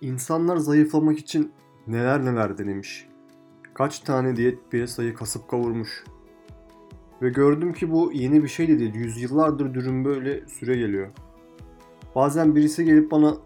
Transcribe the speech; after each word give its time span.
İnsanlar 0.00 0.56
zayıflamak 0.56 1.18
için 1.18 1.52
neler 1.86 2.24
neler 2.24 2.58
denemiş. 2.58 3.06
Kaç 3.74 3.98
tane 3.98 4.36
diyet 4.36 4.70
piyasayı 4.70 5.14
kasıp 5.14 5.48
kavurmuş. 5.48 6.04
Ve 7.22 7.28
gördüm 7.28 7.72
ki 7.72 7.90
bu 7.90 8.12
yeni 8.12 8.42
bir 8.42 8.48
şey 8.48 8.68
de 8.68 8.78
değil. 8.78 8.94
Yüzyıllardır 8.94 9.74
dürüm 9.74 10.04
böyle 10.04 10.48
süre 10.48 10.76
geliyor. 10.76 11.08
Bazen 12.14 12.56
birisi 12.56 12.84
gelip 12.84 13.10
bana 13.10 13.36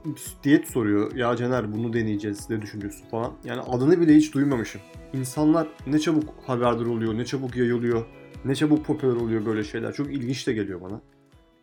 diyet 0.43 0.69
soruyor. 0.69 1.15
Ya 1.15 1.37
Caner 1.37 1.73
bunu 1.73 1.93
deneyeceğiz 1.93 2.51
ne 2.51 2.63
düşünüyorsun 2.63 3.07
falan. 3.11 3.33
Yani 3.45 3.61
adını 3.61 4.01
bile 4.01 4.15
hiç 4.15 4.35
duymamışım. 4.35 4.81
İnsanlar 5.13 5.69
ne 5.87 5.99
çabuk 5.99 6.35
haberdar 6.47 6.87
oluyor, 6.87 7.19
ne 7.19 7.25
çabuk 7.25 7.57
yayılıyor, 7.57 8.05
ne 8.45 8.55
çabuk 8.55 8.87
popüler 8.87 9.13
oluyor 9.13 9.47
böyle 9.47 9.65
şeyler. 9.65 9.93
Çok 9.93 10.13
ilginç 10.13 10.47
de 10.47 10.53
geliyor 10.53 10.81
bana. 10.81 11.01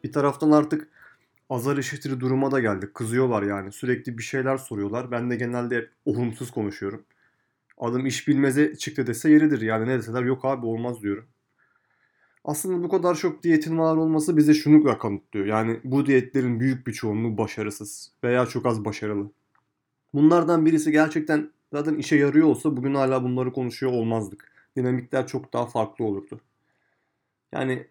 Bir 0.04 0.12
taraftan 0.12 0.52
artık 0.52 0.88
azar 1.52 1.78
işitiri 1.78 2.20
duruma 2.20 2.52
da 2.52 2.60
geldik. 2.60 2.94
Kızıyorlar 2.94 3.44
yani. 3.44 3.72
Sürekli 3.72 4.18
bir 4.18 4.24
şeyler 4.24 4.58
soruyorlar. 4.58 5.12
Ben 5.12 5.32
de 5.32 5.36
genelde 5.36 5.78
hep 5.78 5.90
olumsuz 6.06 6.52
konuşuyorum. 6.52 7.04
Adım 7.78 8.06
iş 8.06 8.28
bilmeze 8.28 8.76
çıktı 8.76 9.08
dese 9.08 9.32
yeridir. 9.32 9.62
Yani 9.62 9.88
ne 9.88 9.98
deseler 9.98 10.24
yok 10.24 10.46
abi 10.46 10.66
olmaz 10.66 11.02
diyorum. 11.02 11.26
Aslında 12.44 12.84
bu 12.84 12.90
kadar 12.90 13.16
çok 13.16 13.44
diyetin 13.44 13.78
var 13.78 13.98
olması 13.98 14.38
bize 14.38 14.54
şunu 14.54 14.86
da 14.86 14.98
kanıtlıyor. 14.98 15.46
Yani 15.46 15.80
bu 15.84 16.06
diyetlerin 16.06 16.60
büyük 16.60 16.88
bir 16.88 16.94
çoğunluğu 16.94 17.38
başarısız 17.38 18.12
veya 18.24 18.46
çok 18.46 18.66
az 18.66 18.86
başarılı. 18.86 19.32
Bunlardan 20.14 20.66
birisi 20.66 20.92
gerçekten 20.92 21.52
zaten 21.74 21.96
işe 21.96 22.16
yarıyor 22.16 22.48
olsa 22.48 22.78
bugün 22.78 22.96
hala 22.96 23.24
bunları 23.24 23.54
konuşuyor 23.54 23.92
olmazdık. 23.92 24.52
Dinamikler 24.76 25.28
çok 25.28 25.54
daha 25.54 25.66
farklı 25.66 26.06
olurdu. 26.06 26.42
Yani 27.54 27.88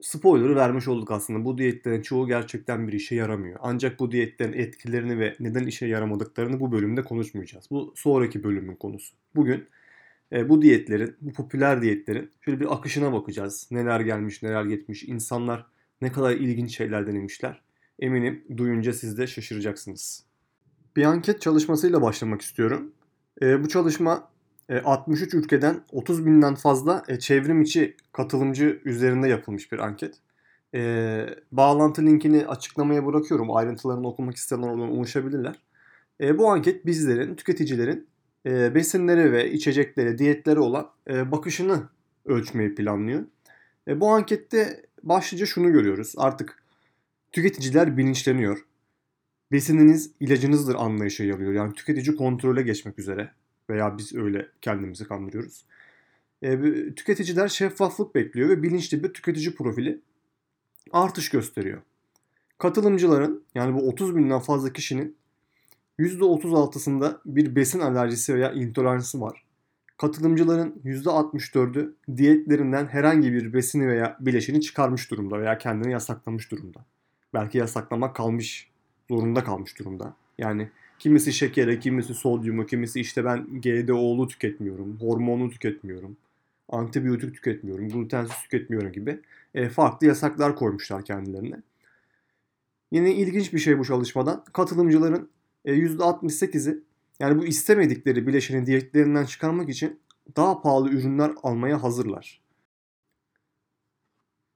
spoiler'ı 0.00 0.56
vermiş 0.56 0.88
olduk 0.88 1.10
aslında. 1.10 1.44
Bu 1.44 1.58
diyetlerin 1.58 2.02
çoğu 2.02 2.26
gerçekten 2.26 2.88
bir 2.88 2.92
işe 2.92 3.14
yaramıyor. 3.14 3.58
Ancak 3.62 4.00
bu 4.00 4.12
diyetlerin 4.12 4.52
etkilerini 4.52 5.18
ve 5.18 5.36
neden 5.40 5.66
işe 5.66 5.86
yaramadıklarını 5.86 6.60
bu 6.60 6.72
bölümde 6.72 7.02
konuşmayacağız. 7.02 7.70
Bu 7.70 7.92
sonraki 7.96 8.44
bölümün 8.44 8.74
konusu. 8.74 9.14
Bugün 9.34 9.68
e, 10.32 10.48
bu 10.48 10.62
diyetlerin, 10.62 11.16
bu 11.20 11.32
popüler 11.32 11.82
diyetlerin 11.82 12.30
şöyle 12.40 12.60
bir 12.60 12.74
akışına 12.74 13.12
bakacağız. 13.12 13.68
Neler 13.70 14.00
gelmiş, 14.00 14.42
neler 14.42 14.64
gitmiş, 14.64 15.04
insanlar 15.04 15.66
ne 16.02 16.12
kadar 16.12 16.32
ilginç 16.32 16.76
şeyler 16.76 17.06
denemişler. 17.06 17.62
Eminim 17.98 18.44
duyunca 18.56 18.92
siz 18.92 19.18
de 19.18 19.26
şaşıracaksınız. 19.26 20.24
Bir 20.96 21.04
anket 21.04 21.40
çalışmasıyla 21.40 22.02
başlamak 22.02 22.42
istiyorum. 22.42 22.92
E, 23.42 23.64
bu 23.64 23.68
çalışma 23.68 24.28
63 24.84 25.34
e, 25.34 25.36
ülkeden 25.36 25.80
30 25.92 26.26
binden 26.26 26.54
fazla 26.54 27.02
e, 27.08 27.18
çevrim 27.18 27.62
içi 27.62 27.96
katılımcı 28.12 28.80
üzerinde 28.84 29.28
yapılmış 29.28 29.72
bir 29.72 29.78
anket. 29.78 30.14
E, 30.74 31.26
bağlantı 31.52 32.02
linkini 32.02 32.46
açıklamaya 32.46 33.06
bırakıyorum. 33.06 33.56
Ayrıntılarını 33.56 34.08
okumak 34.08 34.36
isteyenler 34.36 34.68
oradan 34.68 34.96
ulaşabilirler. 34.96 35.54
Bu 36.20 36.48
anket 36.50 36.86
bizlerin, 36.86 37.34
tüketicilerin 37.34 38.06
besinleri 38.46 39.32
ve 39.32 39.52
içeceklere, 39.52 40.18
diyetlere 40.18 40.60
olan 40.60 40.90
bakışını 41.08 41.82
ölçmeyi 42.24 42.74
planlıyor. 42.74 43.24
Bu 43.88 44.08
ankette 44.08 44.82
başlıca 45.02 45.46
şunu 45.46 45.72
görüyoruz. 45.72 46.14
Artık 46.16 46.62
tüketiciler 47.32 47.96
bilinçleniyor. 47.96 48.64
Besininiz 49.52 50.10
ilacınızdır 50.20 50.74
anlayışı 50.74 51.22
yalıyor. 51.22 51.52
Yani 51.52 51.72
tüketici 51.72 52.16
kontrole 52.16 52.62
geçmek 52.62 52.98
üzere. 52.98 53.30
Veya 53.70 53.98
biz 53.98 54.14
öyle 54.14 54.48
kendimizi 54.62 55.08
kandırıyoruz. 55.08 55.64
E, 56.42 56.58
tüketiciler 56.94 57.48
şeffaflık 57.48 58.14
bekliyor 58.14 58.48
ve 58.48 58.62
bilinçli 58.62 59.04
bir 59.04 59.14
tüketici 59.14 59.54
profili 59.54 60.00
artış 60.92 61.28
gösteriyor. 61.28 61.82
Katılımcıların 62.58 63.44
yani 63.54 63.74
bu 63.74 63.88
30 63.88 64.16
binden 64.16 64.40
fazla 64.40 64.72
kişinin 64.72 65.16
%36'sında 65.98 67.20
bir 67.26 67.56
besin 67.56 67.80
alerjisi 67.80 68.34
veya 68.34 68.52
intoleransı 68.52 69.20
var. 69.20 69.44
Katılımcıların 69.96 70.80
%64'ü 70.84 71.94
diyetlerinden 72.16 72.86
herhangi 72.86 73.32
bir 73.32 73.52
besini 73.52 73.88
veya 73.88 74.16
bileşeni 74.20 74.60
çıkarmış 74.60 75.10
durumda 75.10 75.40
veya 75.40 75.58
kendini 75.58 75.92
yasaklamış 75.92 76.50
durumda. 76.50 76.84
Belki 77.34 77.58
yasaklamak 77.58 78.16
kalmış, 78.16 78.70
zorunda 79.08 79.44
kalmış 79.44 79.78
durumda. 79.78 80.16
Yani 80.38 80.70
Kimisi 80.98 81.32
şekere, 81.32 81.78
kimisi 81.78 82.14
sodyumu, 82.14 82.66
kimisi 82.66 83.00
işte 83.00 83.24
ben 83.24 83.60
GDO'lu 83.60 84.28
tüketmiyorum, 84.28 84.96
hormonlu 85.00 85.50
tüketmiyorum, 85.50 86.16
antibiyotik 86.68 87.34
tüketmiyorum, 87.34 87.88
glutensiz 87.88 88.36
tüketmiyorum 88.42 88.92
gibi 88.92 89.20
e, 89.54 89.68
farklı 89.68 90.06
yasaklar 90.06 90.56
koymuşlar 90.56 91.04
kendilerine. 91.04 91.62
Yine 92.92 93.14
ilginç 93.14 93.52
bir 93.52 93.58
şey 93.58 93.78
bu 93.78 93.84
çalışmadan. 93.84 94.44
Katılımcıların 94.52 95.28
e, 95.64 95.74
%68'i 95.74 96.82
yani 97.20 97.38
bu 97.38 97.46
istemedikleri 97.46 98.26
bileşeni 98.26 98.66
diyetlerinden 98.66 99.24
çıkarmak 99.24 99.68
için 99.68 100.00
daha 100.36 100.62
pahalı 100.62 100.90
ürünler 100.90 101.32
almaya 101.42 101.82
hazırlar. 101.82 102.40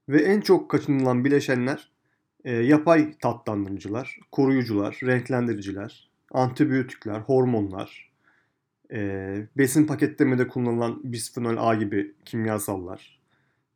Ve 0.09 0.21
en 0.21 0.41
çok 0.41 0.71
kaçınılan 0.71 1.25
bileşenler 1.25 1.91
e, 2.43 2.51
yapay 2.51 3.17
tatlandırıcılar, 3.17 4.19
koruyucular, 4.31 4.99
renklendiriciler, 5.03 6.10
antibiyotikler, 6.31 7.19
hormonlar, 7.19 8.11
e, 8.91 9.47
besin 9.57 9.87
paketlemede 9.87 10.47
kullanılan 10.47 10.99
bisfenol 11.03 11.69
A 11.69 11.75
gibi 11.75 12.15
kimyasallar, 12.25 13.19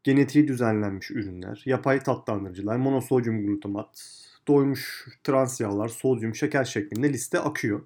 genetiği 0.03 0.47
düzenlenmiş 0.47 1.11
ürünler, 1.11 1.63
yapay 1.65 1.99
tatlandırıcılar, 1.99 2.75
monosodyum 2.75 3.45
glutamat, 3.45 4.21
doymuş 4.47 5.07
trans 5.23 5.61
yağlar, 5.61 5.87
sodyum, 5.87 6.35
şeker 6.35 6.63
şeklinde 6.63 7.13
liste 7.13 7.39
akıyor. 7.39 7.81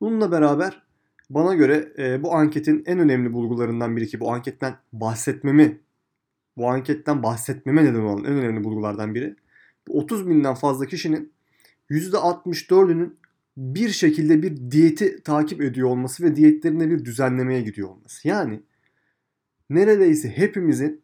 Bununla 0.00 0.32
beraber 0.32 0.82
bana 1.30 1.54
göre 1.54 1.92
e, 1.98 2.22
bu 2.22 2.34
anketin 2.34 2.82
en 2.86 2.98
önemli 2.98 3.32
bulgularından 3.32 3.96
biri 3.96 4.06
ki 4.06 4.20
bu 4.20 4.32
anketten 4.32 4.76
bahsetmemi, 4.92 5.80
bu 6.56 6.68
anketten 6.68 7.22
bahsetmeme 7.22 7.84
neden 7.84 8.00
olan 8.00 8.24
en 8.24 8.32
önemli 8.32 8.64
bulgulardan 8.64 9.14
biri 9.14 9.36
30 9.88 10.28
binden 10.28 10.54
fazla 10.54 10.86
kişinin 10.86 11.32
%64'ünün 11.90 13.16
bir 13.56 13.88
şekilde 13.88 14.42
bir 14.42 14.70
diyeti 14.70 15.22
takip 15.22 15.60
ediyor 15.60 15.88
olması 15.88 16.24
ve 16.24 16.36
diyetlerine 16.36 16.90
bir 16.90 17.04
düzenlemeye 17.04 17.62
gidiyor 17.62 17.88
olması. 17.88 18.28
Yani 18.28 18.60
neredeyse 19.70 20.28
hepimizin 20.28 21.02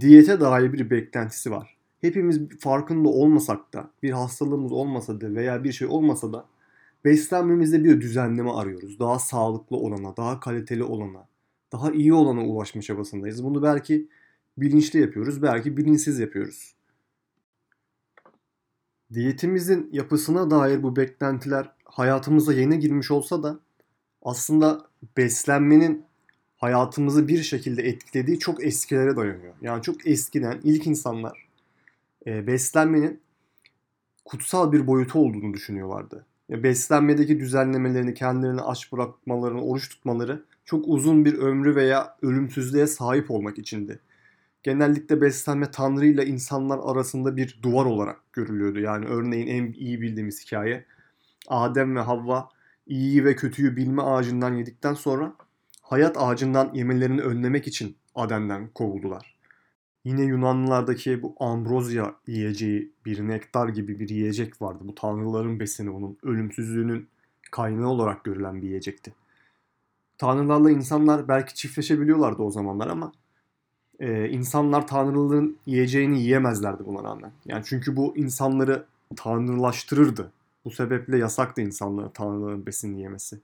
diyete 0.00 0.40
dair 0.40 0.72
bir 0.72 0.90
beklentisi 0.90 1.50
var. 1.50 1.76
Hepimiz 2.00 2.40
farkında 2.58 3.08
olmasak 3.08 3.72
da, 3.72 3.90
bir 4.02 4.10
hastalığımız 4.10 4.72
olmasa 4.72 5.20
da 5.20 5.34
veya 5.34 5.64
bir 5.64 5.72
şey 5.72 5.88
olmasa 5.88 6.32
da 6.32 6.46
beslenmemizde 7.04 7.84
bir 7.84 8.00
düzenleme 8.00 8.50
arıyoruz. 8.50 8.98
Daha 8.98 9.18
sağlıklı 9.18 9.76
olana, 9.76 10.16
daha 10.16 10.40
kaliteli 10.40 10.84
olana, 10.84 11.28
daha 11.72 11.90
iyi 11.90 12.14
olana 12.14 12.44
ulaşma 12.44 12.82
çabasındayız. 12.82 13.44
Bunu 13.44 13.62
belki 13.62 14.08
bilinçli 14.58 15.00
yapıyoruz, 15.00 15.42
belki 15.42 15.76
bilinçsiz 15.76 16.18
yapıyoruz. 16.18 16.74
Diyetimizin 19.12 19.88
yapısına 19.92 20.50
dair 20.50 20.82
bu 20.82 20.96
beklentiler 20.96 21.72
hayatımıza 21.90 22.52
yeni 22.52 22.78
girmiş 22.78 23.10
olsa 23.10 23.42
da 23.42 23.60
aslında 24.22 24.86
beslenmenin 25.16 26.04
hayatımızı 26.56 27.28
bir 27.28 27.42
şekilde 27.42 27.82
etkilediği 27.82 28.38
çok 28.38 28.64
eskilere 28.64 29.16
dayanıyor. 29.16 29.54
Yani 29.62 29.82
çok 29.82 30.06
eskiden 30.06 30.60
ilk 30.64 30.86
insanlar 30.86 31.48
e, 32.26 32.46
beslenmenin 32.46 33.20
kutsal 34.24 34.72
bir 34.72 34.86
boyutu 34.86 35.18
olduğunu 35.18 35.54
düşünüyorlardı. 35.54 36.26
Ya 36.48 36.62
beslenmedeki 36.62 37.40
düzenlemelerini, 37.40 38.14
kendilerini 38.14 38.60
aç 38.60 38.92
bırakmalarını, 38.92 39.62
oruç 39.62 39.88
tutmaları 39.88 40.44
çok 40.64 40.84
uzun 40.88 41.24
bir 41.24 41.34
ömrü 41.34 41.76
veya 41.76 42.16
ölümsüzlüğe 42.22 42.86
sahip 42.86 43.30
olmak 43.30 43.58
içindi 43.58 44.00
genellikle 44.62 45.20
beslenme 45.20 45.70
Tanrı 45.70 46.06
ile 46.06 46.26
insanlar 46.26 46.80
arasında 46.84 47.36
bir 47.36 47.58
duvar 47.62 47.84
olarak 47.84 48.32
görülüyordu. 48.32 48.80
Yani 48.80 49.06
örneğin 49.06 49.46
en 49.46 49.72
iyi 49.72 50.00
bildiğimiz 50.00 50.46
hikaye 50.46 50.84
Adem 51.50 51.96
ve 51.96 52.00
Havva 52.00 52.48
iyiyi 52.86 53.24
ve 53.24 53.36
kötüyü 53.36 53.76
bilme 53.76 54.02
ağacından 54.02 54.54
yedikten 54.54 54.94
sonra 54.94 55.32
hayat 55.82 56.16
ağacından 56.18 56.70
yemelerini 56.74 57.20
önlemek 57.20 57.66
için 57.66 57.96
Adem'den 58.14 58.68
kovuldular. 58.68 59.36
Yine 60.04 60.22
Yunanlılardaki 60.22 61.22
bu 61.22 61.34
ambrozya 61.40 62.14
yiyeceği 62.26 62.92
bir 63.06 63.28
nektar 63.28 63.68
gibi 63.68 63.98
bir 63.98 64.08
yiyecek 64.08 64.62
vardı. 64.62 64.78
Bu 64.84 64.94
tanrıların 64.94 65.60
besini 65.60 65.90
onun 65.90 66.18
ölümsüzlüğünün 66.22 67.08
kaynağı 67.50 67.88
olarak 67.88 68.24
görülen 68.24 68.62
bir 68.62 68.66
yiyecekti. 68.66 69.14
Tanrılarla 70.18 70.70
insanlar 70.70 71.28
belki 71.28 71.54
çiftleşebiliyorlardı 71.54 72.42
o 72.42 72.50
zamanlar 72.50 72.86
ama 72.86 73.12
e, 74.00 74.28
insanlar 74.28 74.86
tanrıların 74.86 75.56
yiyeceğini 75.66 76.20
yiyemezlerdi 76.20 76.86
buna 76.86 77.04
rağmen. 77.04 77.32
Yani 77.46 77.62
çünkü 77.66 77.96
bu 77.96 78.16
insanları 78.16 78.86
tanrılaştırırdı. 79.16 80.32
Bu 80.64 80.70
sebeple 80.70 81.18
yasaktı 81.18 81.60
insanların 81.60 82.10
tanrıların 82.10 82.66
besin 82.66 82.96
yemesi. 82.96 83.40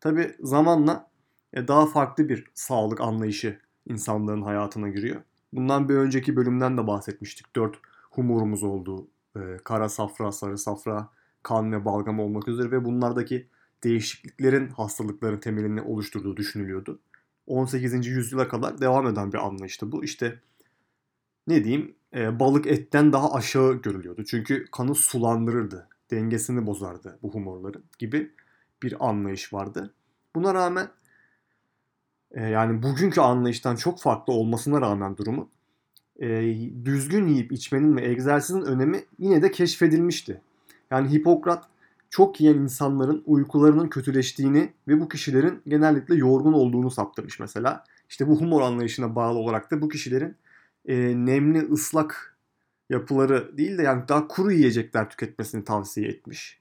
Tabi 0.00 0.36
zamanla 0.40 1.10
e, 1.52 1.68
daha 1.68 1.86
farklı 1.86 2.28
bir 2.28 2.50
sağlık 2.54 3.00
anlayışı 3.00 3.58
insanların 3.86 4.42
hayatına 4.42 4.88
giriyor. 4.88 5.22
Bundan 5.52 5.88
bir 5.88 5.94
önceki 5.94 6.36
bölümden 6.36 6.78
de 6.78 6.86
bahsetmiştik. 6.86 7.56
Dört 7.56 7.76
humurumuz 8.10 8.62
olduğu, 8.62 9.08
e, 9.36 9.40
kara 9.64 9.88
safra, 9.88 10.32
sarı 10.32 10.58
safra 10.58 11.08
kan 11.42 11.72
ve 11.72 11.84
balgam 11.84 12.20
olmak 12.20 12.48
üzere 12.48 12.70
ve 12.70 12.84
bunlardaki 12.84 13.46
değişikliklerin 13.84 14.68
hastalıkların 14.68 15.40
temelini 15.40 15.82
oluşturduğu 15.82 16.36
düşünülüyordu. 16.36 16.98
18. 17.46 18.06
yüzyıla 18.06 18.48
kadar 18.48 18.80
devam 18.80 19.06
eden 19.06 19.32
bir 19.32 19.38
anlayıştı 19.38 19.92
bu. 19.92 20.04
İşte 20.04 20.40
ne 21.46 21.64
diyeyim 21.64 21.94
e, 22.14 22.40
balık 22.40 22.66
etten 22.66 23.12
daha 23.12 23.32
aşağı 23.32 23.74
görülüyordu. 23.74 24.24
Çünkü 24.24 24.66
kanı 24.72 24.94
sulandırırdı, 24.94 25.88
dengesini 26.14 26.66
bozardı 26.66 27.18
bu 27.22 27.34
humorların 27.34 27.84
gibi 27.98 28.30
bir 28.82 29.08
anlayış 29.08 29.52
vardı. 29.52 29.94
Buna 30.34 30.54
rağmen 30.54 30.88
e, 32.30 32.42
yani 32.42 32.82
bugünkü 32.82 33.20
anlayıştan 33.20 33.76
çok 33.76 34.00
farklı 34.00 34.32
olmasına 34.32 34.80
rağmen 34.80 35.16
durumu 35.16 35.50
e, 36.20 36.28
düzgün 36.84 37.26
yiyip 37.26 37.52
içmenin 37.52 37.96
ve 37.96 38.08
egzersizin 38.08 38.62
önemi 38.62 39.04
yine 39.18 39.42
de 39.42 39.50
keşfedilmişti. 39.50 40.40
Yani 40.90 41.12
Hipokrat 41.12 41.64
çok 42.10 42.40
yiyen 42.40 42.58
insanların 42.58 43.22
uykularının 43.26 43.88
kötüleştiğini 43.88 44.72
ve 44.88 45.00
bu 45.00 45.08
kişilerin 45.08 45.62
genellikle 45.66 46.14
yorgun 46.14 46.52
olduğunu 46.52 46.90
saptamış 46.90 47.40
mesela. 47.40 47.84
İşte 48.08 48.28
bu 48.28 48.40
humor 48.40 48.62
anlayışına 48.62 49.16
bağlı 49.16 49.38
olarak 49.38 49.70
da 49.70 49.80
bu 49.80 49.88
kişilerin 49.88 50.36
e, 50.86 50.96
nemli 51.26 51.72
ıslak 51.72 52.33
yapıları 52.90 53.58
değil 53.58 53.78
de 53.78 53.82
yani 53.82 54.08
daha 54.08 54.28
kuru 54.28 54.52
yiyecekler 54.52 55.10
tüketmesini 55.10 55.64
tavsiye 55.64 56.08
etmiş. 56.08 56.60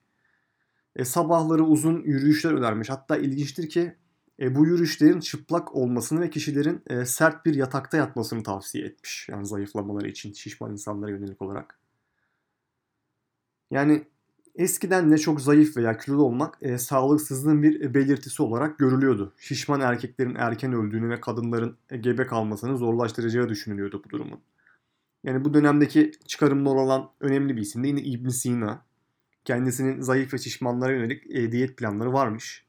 E, 0.95 1.05
sabahları 1.05 1.63
uzun 1.63 2.03
yürüyüşler 2.03 2.53
önermiş. 2.53 2.89
Hatta 2.89 3.17
ilginçtir 3.17 3.69
ki 3.69 3.95
e, 4.39 4.55
bu 4.55 4.65
yürüyüşlerin 4.65 5.19
çıplak 5.19 5.75
olmasını 5.75 6.21
ve 6.21 6.29
kişilerin 6.29 6.81
e, 6.87 7.05
sert 7.05 7.45
bir 7.45 7.55
yatakta 7.55 7.97
yatmasını 7.97 8.43
tavsiye 8.43 8.85
etmiş. 8.85 9.29
Yani 9.29 9.45
zayıflamaları 9.45 10.07
için 10.07 10.33
şişman 10.33 10.71
insanlara 10.71 11.11
yönelik 11.11 11.41
olarak. 11.41 11.79
Yani 13.71 14.07
eskiden 14.55 15.11
de 15.11 15.17
çok 15.17 15.41
zayıf 15.41 15.77
veya 15.77 15.97
kilolu 15.97 16.23
olmak 16.23 16.57
e, 16.61 16.77
sağlıksızlığın 16.77 17.63
bir 17.63 17.93
belirtisi 17.93 18.43
olarak 18.43 18.79
görülüyordu. 18.79 19.33
Şişman 19.37 19.81
erkeklerin 19.81 20.35
erken 20.35 20.73
öldüğünü 20.73 21.09
ve 21.09 21.21
kadınların 21.21 21.77
e, 21.89 21.97
gebe 21.97 22.27
kalmasını 22.27 22.77
zorlaştıracağı 22.77 23.49
düşünülüyordu 23.49 24.01
bu 24.05 24.09
durumun. 24.09 24.39
Yani 25.23 25.45
bu 25.45 25.53
dönemdeki 25.53 26.11
çıkarımlar 26.27 26.75
olan 26.75 27.11
önemli 27.19 27.55
bir 27.55 27.61
isim 27.61 27.83
de 27.83 27.87
yine 27.87 28.01
ibn 28.01 28.29
Sina. 28.29 28.85
Kendisinin 29.45 30.01
zayıf 30.01 30.33
ve 30.33 30.37
şişmanlara 30.37 30.91
yönelik 30.91 31.31
e, 31.31 31.51
diyet 31.51 31.77
planları 31.77 32.13
varmış. 32.13 32.65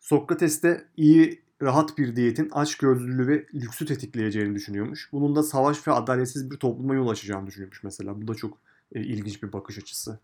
Sokrates 0.00 0.62
de 0.62 0.84
iyi, 0.96 1.42
rahat 1.62 1.98
bir 1.98 2.16
diyetin 2.16 2.48
aç 2.52 2.76
gözlülüğü 2.76 3.28
ve 3.28 3.46
lüksü 3.54 3.86
tetikleyeceğini 3.86 4.54
düşünüyormuş. 4.54 5.08
Bunun 5.12 5.36
da 5.36 5.42
savaş 5.42 5.88
ve 5.88 5.92
adaletsiz 5.92 6.50
bir 6.50 6.56
topluma 6.56 6.94
yol 6.94 7.08
açacağını 7.08 7.46
düşünüyormuş 7.46 7.84
mesela. 7.84 8.22
Bu 8.22 8.28
da 8.28 8.34
çok 8.34 8.58
e, 8.92 9.00
ilginç 9.00 9.42
bir 9.42 9.52
bakış 9.52 9.78
açısı. 9.78 10.18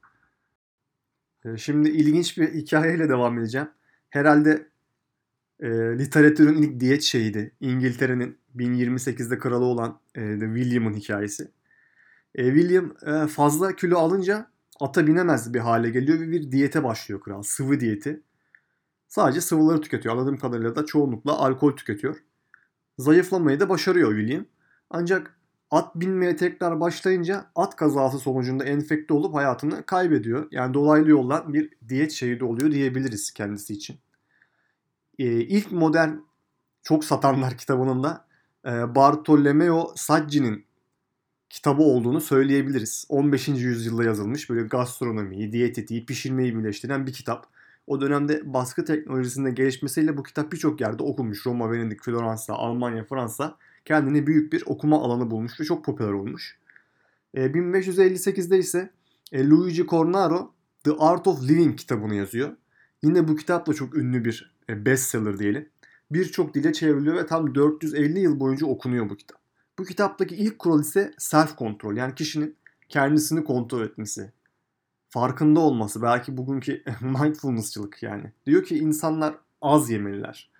E, 1.45 1.57
şimdi 1.57 1.89
ilginç 1.89 2.39
bir 2.39 2.55
hikayeyle 2.55 3.09
devam 3.09 3.39
edeceğim. 3.39 3.69
Herhalde 4.11 4.67
e, 5.61 5.69
literatürün 5.99 6.63
ilk 6.63 6.81
diyet 6.81 7.03
şeyiydi. 7.03 7.53
İngiltere'nin 7.61 8.39
1028'de 8.57 9.39
kralı 9.39 9.65
olan 9.65 10.01
e, 10.15 10.39
William'ın 10.41 10.95
hikayesi. 10.95 11.51
E, 12.35 12.45
William 12.45 12.95
e, 13.07 13.27
fazla 13.27 13.77
kilo 13.77 13.99
alınca 13.99 14.47
ata 14.81 15.07
binemez 15.07 15.55
bir 15.55 15.61
hale 15.61 15.91
geliyor 15.91 16.21
ve 16.21 16.31
bir 16.31 16.53
diyete 16.53 16.85
başlıyor 16.85 17.21
kral. 17.21 17.43
Sıvı 17.43 17.81
diyeti. 17.81 18.23
Sadece 19.09 19.41
sıvıları 19.41 19.81
tüketiyor. 19.81 20.17
Anladığım 20.17 20.39
kadarıyla 20.39 20.77
da 20.77 20.87
çoğunlukla 20.87 21.39
alkol 21.39 21.73
tüketiyor. 21.73 22.17
Zayıflamayı 22.99 23.61
da 23.61 23.69
başarıyor 23.69 24.17
William. 24.19 24.45
Ancak 24.91 25.37
at 25.71 25.95
binmeye 25.97 26.37
tekrar 26.37 26.81
başlayınca 26.81 27.47
at 27.55 27.77
kazası 27.77 28.19
sonucunda 28.19 28.65
enfekte 28.65 29.15
olup 29.15 29.35
hayatını 29.35 29.87
kaybediyor. 29.87 30.49
Yani 30.51 30.75
dolaylı 30.75 31.11
yoldan 31.11 31.55
bir 31.55 31.71
diyet 31.89 32.13
şehidi 32.13 32.45
oluyor 32.45 32.73
diyebiliriz 32.73 33.33
kendisi 33.33 33.75
için. 33.75 33.97
Ee, 35.19 35.25
ilk 35.25 35.73
modern 35.73 36.11
çok 36.83 37.05
satanlar 37.05 37.59
kitabının 37.59 38.03
da 38.03 38.27
e, 38.67 38.95
Bartolomeo 38.95 39.93
Saggi'nin 39.97 40.67
kitabı 41.51 41.83
olduğunu 41.83 42.21
söyleyebiliriz. 42.21 43.07
15. 43.09 43.49
yüzyılda 43.49 44.05
yazılmış 44.05 44.51
böyle 44.51 44.63
gastronomiyi, 44.63 45.53
diyetetiği, 45.53 46.07
pişirmeyi 46.07 46.57
birleştiren 46.57 47.07
bir 47.07 47.13
kitap. 47.13 47.47
O 47.87 48.01
dönemde 48.01 48.53
baskı 48.55 48.85
teknolojisinde 48.85 49.51
gelişmesiyle 49.51 50.17
bu 50.17 50.23
kitap 50.23 50.53
birçok 50.53 50.81
yerde 50.81 51.03
okunmuş. 51.03 51.47
Roma, 51.47 51.73
Venedik, 51.73 52.03
Floransa, 52.03 52.55
Almanya, 52.55 53.05
Fransa 53.05 53.57
kendine 53.85 54.27
büyük 54.27 54.53
bir 54.53 54.63
okuma 54.67 55.03
alanı 55.03 55.31
bulmuş 55.31 55.61
ve 55.61 55.65
çok 55.65 55.85
popüler 55.85 56.13
olmuş. 56.13 56.59
E, 57.35 57.47
1558'de 57.47 58.59
ise 58.59 58.91
e, 59.33 59.49
Luigi 59.49 59.87
Cornaro 59.87 60.53
The 60.85 60.93
Art 60.99 61.27
of 61.27 61.43
Living 61.43 61.79
kitabını 61.79 62.15
yazıyor. 62.15 62.57
Yine 63.03 63.29
bu 63.29 63.37
kitap 63.37 63.67
da 63.67 63.75
çok 63.75 63.95
ünlü 63.95 64.25
bir 64.25 64.53
e, 64.56 64.56
bestseller 64.69 65.39
diyelim. 65.39 65.69
Birçok 66.11 66.55
dile 66.55 66.73
çevriliyor 66.73 67.17
ve 67.17 67.27
tam 67.27 67.55
450 67.55 68.21
yıl 68.21 68.41
boyunca 68.41 68.67
okunuyor 68.67 69.11
bu 69.11 69.17
kitap. 69.17 69.39
Bu 69.79 69.85
kitaptaki 69.85 70.37
ilk 70.37 70.59
kural 70.59 70.81
ise 70.81 71.15
self 71.19 71.57
kontrol 71.57 71.97
yani 71.97 72.15
kişinin 72.15 72.57
kendisini 72.89 73.45
kontrol 73.45 73.83
etmesi, 73.83 74.33
farkında 75.09 75.61
olması 75.61 76.03
belki 76.03 76.37
bugünkü 76.37 76.83
mindfulnessçılık 77.01 78.03
yani. 78.03 78.33
Diyor 78.47 78.65
ki 78.65 78.79
insanlar 78.79 79.35
az 79.63 79.91
yemeliler. 79.91 80.51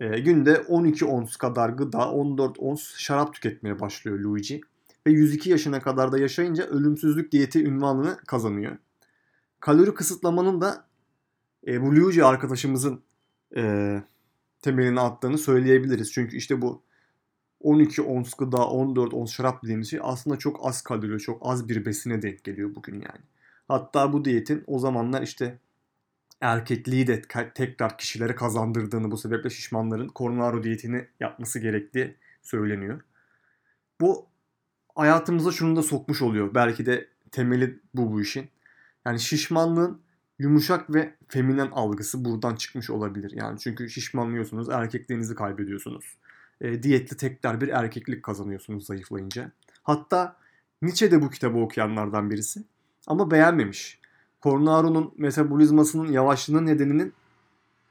E, 0.00 0.20
günde 0.20 0.60
12 0.60 1.04
ons 1.04 1.36
kadar 1.36 1.68
gıda, 1.68 2.10
14 2.10 2.58
ons 2.58 2.96
şarap 2.96 3.34
tüketmeye 3.34 3.80
başlıyor 3.80 4.18
Luigi. 4.18 4.60
Ve 5.06 5.10
102 5.10 5.50
yaşına 5.50 5.80
kadar 5.80 6.12
da 6.12 6.18
yaşayınca 6.18 6.66
ölümsüzlük 6.66 7.32
diyeti 7.32 7.64
ünvanını 7.64 8.16
kazanıyor. 8.16 8.76
Kalori 9.60 9.94
kısıtlamanın 9.94 10.60
da 10.60 10.86
e, 11.66 11.82
bu 11.82 11.96
Luigi 11.96 12.24
arkadaşımızın 12.24 13.02
e, 13.56 14.02
temelini 14.62 15.00
attığını 15.00 15.38
söyleyebiliriz. 15.38 16.12
Çünkü 16.12 16.36
işte 16.36 16.62
bu 16.62 16.82
12 17.60 18.02
ons 18.02 18.34
gıda, 18.34 18.68
14 18.68 19.14
ons 19.14 19.32
şarap 19.32 19.62
dediğimiz 19.62 19.90
şey 19.90 20.00
aslında 20.02 20.36
çok 20.36 20.66
az 20.66 20.82
kalori, 20.82 21.18
çok 21.18 21.38
az 21.40 21.68
bir 21.68 21.84
besine 21.84 22.22
denk 22.22 22.44
geliyor 22.44 22.74
bugün 22.74 22.94
yani. 22.94 23.20
Hatta 23.68 24.12
bu 24.12 24.24
diyetin 24.24 24.64
o 24.66 24.78
zamanlar 24.78 25.22
işte 25.22 25.58
erkekliği 26.40 27.06
de 27.06 27.22
tekrar 27.54 27.98
kişilere 27.98 28.34
kazandırdığını 28.34 29.10
bu 29.10 29.16
sebeple 29.16 29.50
şişmanların 29.50 30.10
Coronaro 30.16 30.62
diyetini 30.62 31.06
yapması 31.20 31.58
gerektiği 31.58 32.16
söyleniyor. 32.42 33.00
Bu 34.00 34.26
hayatımıza 34.94 35.52
şunu 35.52 35.76
da 35.76 35.82
sokmuş 35.82 36.22
oluyor. 36.22 36.54
Belki 36.54 36.86
de 36.86 37.08
temeli 37.30 37.78
bu 37.94 38.12
bu 38.12 38.20
işin. 38.20 38.48
Yani 39.06 39.20
şişmanlığın 39.20 40.00
yumuşak 40.38 40.94
ve 40.94 41.14
feminen 41.28 41.70
algısı 41.70 42.24
buradan 42.24 42.56
çıkmış 42.56 42.90
olabilir. 42.90 43.32
Yani 43.34 43.58
çünkü 43.58 43.90
şişmanlıyorsunuz, 43.90 44.68
erkekliğinizi 44.68 45.34
kaybediyorsunuz. 45.34 46.04
E, 46.60 46.82
diyetli 46.82 47.16
tekrar 47.16 47.60
bir 47.60 47.68
erkeklik 47.68 48.22
kazanıyorsunuz 48.22 48.86
zayıflayınca. 48.86 49.52
Hatta 49.82 50.36
Nietzsche 50.82 51.10
de 51.10 51.22
bu 51.22 51.30
kitabı 51.30 51.58
okuyanlardan 51.58 52.30
birisi. 52.30 52.64
Ama 53.06 53.30
beğenmemiş. 53.30 54.00
Cornaro'nun 54.42 55.14
metabolizmasının 55.18 56.12
yavaşlığının 56.12 56.66
nedeninin 56.66 57.12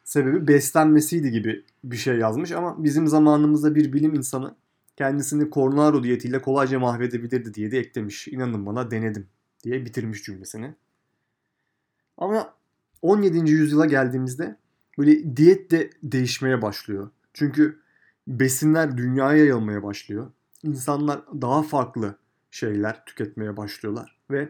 sebebi 0.04 0.48
beslenmesiydi 0.48 1.32
gibi 1.32 1.64
bir 1.84 1.98
şey 1.98 2.18
yazmış 2.18 2.52
ama 2.52 2.84
bizim 2.84 3.08
zamanımızda 3.08 3.76
bir 3.76 3.94
bilim 3.94 4.14
insanı 4.14 4.56
kendisini 4.96 5.52
Cornaro 5.52 6.04
diyetiyle 6.04 6.42
kolayca 6.42 6.80
mahvedebilirdi 6.80 7.54
diye 7.54 7.72
de 7.72 7.80
eklemiş. 7.80 8.28
İnanın 8.28 8.66
bana 8.66 8.92
denedim 8.92 9.28
diye 9.64 9.86
bitirmiş 9.86 10.24
cümlesini. 10.24 10.76
Ama 12.18 12.54
17. 13.02 13.52
yüzyıla 13.52 13.86
geldiğimizde 13.86 14.58
böyle 14.98 15.38
diyet 15.38 15.72
de 15.72 15.90
değişmeye 16.04 16.62
başlıyor. 16.62 17.10
Çünkü 17.34 17.80
besinler 18.28 18.98
dünyaya 18.98 19.38
yayılmaya 19.38 19.84
başlıyor. 19.84 20.32
İnsanlar 20.64 21.22
daha 21.42 21.64
farklı 21.64 22.18
şeyler 22.52 23.06
tüketmeye 23.06 23.58
başlıyorlar 23.58 24.18
ve 24.32 24.50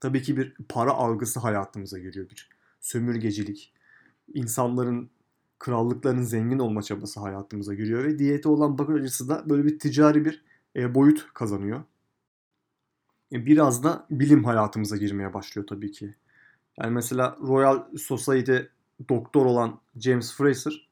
tabii 0.00 0.22
ki 0.22 0.36
bir 0.36 0.54
para 0.68 0.92
algısı 0.92 1.40
hayatımıza 1.40 1.98
giriyor 1.98 2.30
bir 2.30 2.48
sömürgecilik. 2.80 3.72
İnsanların 4.34 5.10
krallıkların 5.58 6.22
zengin 6.22 6.58
olma 6.58 6.82
çabası 6.82 7.20
hayatımıza 7.20 7.74
giriyor 7.74 8.04
ve 8.04 8.18
diyete 8.18 8.48
olan 8.48 8.78
bakış 8.78 9.02
açısı 9.02 9.28
da 9.28 9.50
böyle 9.50 9.64
bir 9.64 9.78
ticari 9.78 10.24
bir 10.24 10.44
e, 10.76 10.94
boyut 10.94 11.34
kazanıyor. 11.34 11.84
E, 13.32 13.46
biraz 13.46 13.84
da 13.84 14.06
bilim 14.10 14.44
hayatımıza 14.44 14.96
girmeye 14.96 15.34
başlıyor 15.34 15.66
tabii 15.66 15.92
ki. 15.92 16.14
Yani 16.80 16.90
mesela 16.90 17.36
Royal 17.42 17.84
Society 17.98 18.56
doktor 19.08 19.46
olan 19.46 19.80
James 19.96 20.36
Fraser 20.36 20.88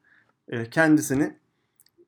e, 0.47 0.69
kendisini 0.69 1.35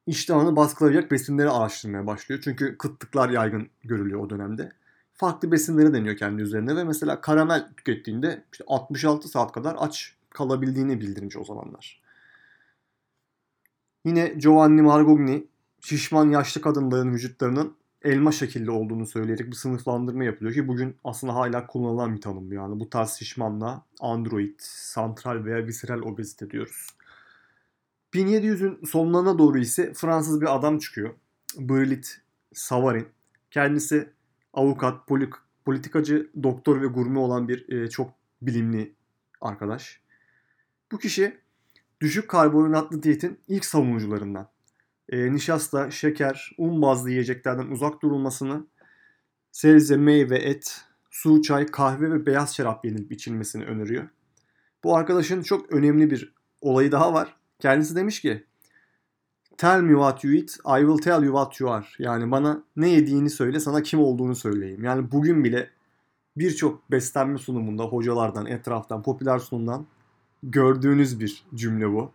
iştahını 0.07 0.55
baskılayacak 0.55 1.11
besinleri 1.11 1.49
araştırmaya 1.49 2.07
başlıyor. 2.07 2.41
Çünkü 2.43 2.77
kıtlıklar 2.77 3.29
yaygın 3.29 3.69
görülüyor 3.83 4.19
o 4.19 4.29
dönemde 4.29 4.71
farklı 5.13 5.51
besinleri 5.51 5.93
deniyor 5.93 6.17
kendi 6.17 6.41
üzerine 6.41 6.75
ve 6.75 6.83
mesela 6.83 7.21
karamel 7.21 7.67
tükettiğinde 7.77 8.43
işte 8.51 8.63
66 8.67 9.27
saat 9.27 9.51
kadar 9.51 9.75
aç 9.79 10.15
kalabildiğini 10.29 11.01
bildirmiş 11.01 11.37
o 11.37 11.43
zamanlar. 11.43 12.01
Yine 14.05 14.27
Giovanni 14.27 14.81
Margogni 14.81 15.47
şişman 15.81 16.29
yaşlı 16.29 16.61
kadınların 16.61 17.13
vücutlarının 17.13 17.75
elma 18.07 18.31
şekilli 18.31 18.71
olduğunu 18.71 19.05
söyleyerek 19.05 19.47
bir 19.47 19.55
sınıflandırma 19.55 20.23
yapılıyor 20.23 20.53
ki 20.53 20.67
bugün 20.67 20.95
aslında 21.03 21.35
hala 21.35 21.67
kullanılan 21.67 22.15
bir 22.15 22.21
tanım 22.21 22.53
yani. 22.53 22.79
Bu 22.79 22.89
tarz 22.89 23.11
şişmanlığa 23.11 23.85
android, 23.99 24.55
santral 24.59 25.45
veya 25.45 25.65
visceral 25.65 26.01
obezite 26.01 26.49
diyoruz. 26.49 26.87
1700'ün 28.13 28.85
sonlarına 28.85 29.39
doğru 29.39 29.59
ise 29.59 29.93
Fransız 29.93 30.41
bir 30.41 30.55
adam 30.55 30.79
çıkıyor. 30.79 31.13
Brilit 31.57 32.21
Savarin. 32.53 33.07
Kendisi 33.51 34.09
avukat, 34.53 35.07
politikacı, 35.65 36.29
doktor 36.43 36.81
ve 36.81 36.85
gurme 36.85 37.19
olan 37.19 37.47
bir 37.47 37.69
e, 37.69 37.89
çok 37.89 38.13
bilimli 38.41 38.93
arkadaş. 39.41 40.01
Bu 40.91 40.97
kişi 40.97 41.37
düşük 42.01 42.29
karbonhidratlı 42.29 43.03
diyetin 43.03 43.39
ilk 43.47 43.65
savunucularından. 43.65 44.49
E, 45.09 45.33
nişasta, 45.33 45.91
şeker, 45.91 46.51
un 46.57 46.81
bazlı 46.81 47.09
yiyeceklerden 47.09 47.67
uzak 47.67 48.01
durulmasını, 48.01 48.65
sebze, 49.51 49.97
meyve, 49.97 50.37
et, 50.37 50.81
su, 51.11 51.41
çay, 51.41 51.65
kahve 51.65 52.11
ve 52.11 52.25
beyaz 52.25 52.55
şarap 52.55 52.85
yenilip 52.85 53.11
içilmesini 53.11 53.65
öneriyor. 53.65 54.09
Bu 54.83 54.97
arkadaşın 54.97 55.41
çok 55.41 55.71
önemli 55.71 56.11
bir 56.11 56.33
olayı 56.61 56.91
daha 56.91 57.13
var. 57.13 57.35
Kendisi 57.59 57.95
demiş 57.95 58.21
ki 58.21 58.43
Tell 59.57 59.81
me 59.81 59.93
what 59.93 60.23
you 60.23 60.33
eat, 60.33 60.49
I 60.65 60.85
will 60.85 60.97
tell 60.97 61.23
you 61.23 61.33
what 61.35 61.59
you 61.59 61.71
are. 61.71 61.85
Yani 61.99 62.31
bana 62.31 62.63
ne 62.75 62.89
yediğini 62.89 63.29
söyle, 63.29 63.59
sana 63.59 63.83
kim 63.83 63.99
olduğunu 63.99 64.35
söyleyeyim. 64.35 64.83
Yani 64.83 65.11
bugün 65.11 65.43
bile 65.43 65.69
birçok 66.37 66.91
beslenme 66.91 67.37
sunumunda 67.37 67.83
hocalardan, 67.83 68.45
etraftan, 68.45 69.03
popüler 69.03 69.39
sunumdan 69.39 69.85
gördüğünüz 70.43 71.19
bir 71.19 71.43
cümle 71.55 71.91
bu. 71.91 72.11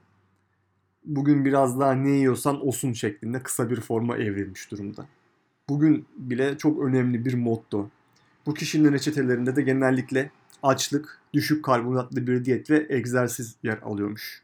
Bugün 1.04 1.44
biraz 1.44 1.80
daha 1.80 1.92
ne 1.92 2.11
yiyorsan 2.11 2.66
olsun 2.66 2.92
şeklinde 2.92 3.42
kısa 3.42 3.71
bir 3.71 3.80
forma 3.80 4.16
evrilmiş 4.16 4.71
durumda. 4.71 5.06
Bugün 5.68 6.06
bile 6.16 6.59
çok 6.59 6.82
önemli 6.82 7.25
bir 7.25 7.35
motto. 7.35 7.90
Bu 8.47 8.54
kişinin 8.54 8.92
reçetelerinde 8.92 9.56
de 9.56 9.62
genellikle 9.62 10.30
açlık, 10.62 11.18
düşük 11.35 11.64
karbonhidratlı 11.64 12.26
bir 12.26 12.44
diyet 12.44 12.71
ve 12.71 12.87
egzersiz 12.88 13.56
yer 13.62 13.78
alıyormuş. 13.82 14.42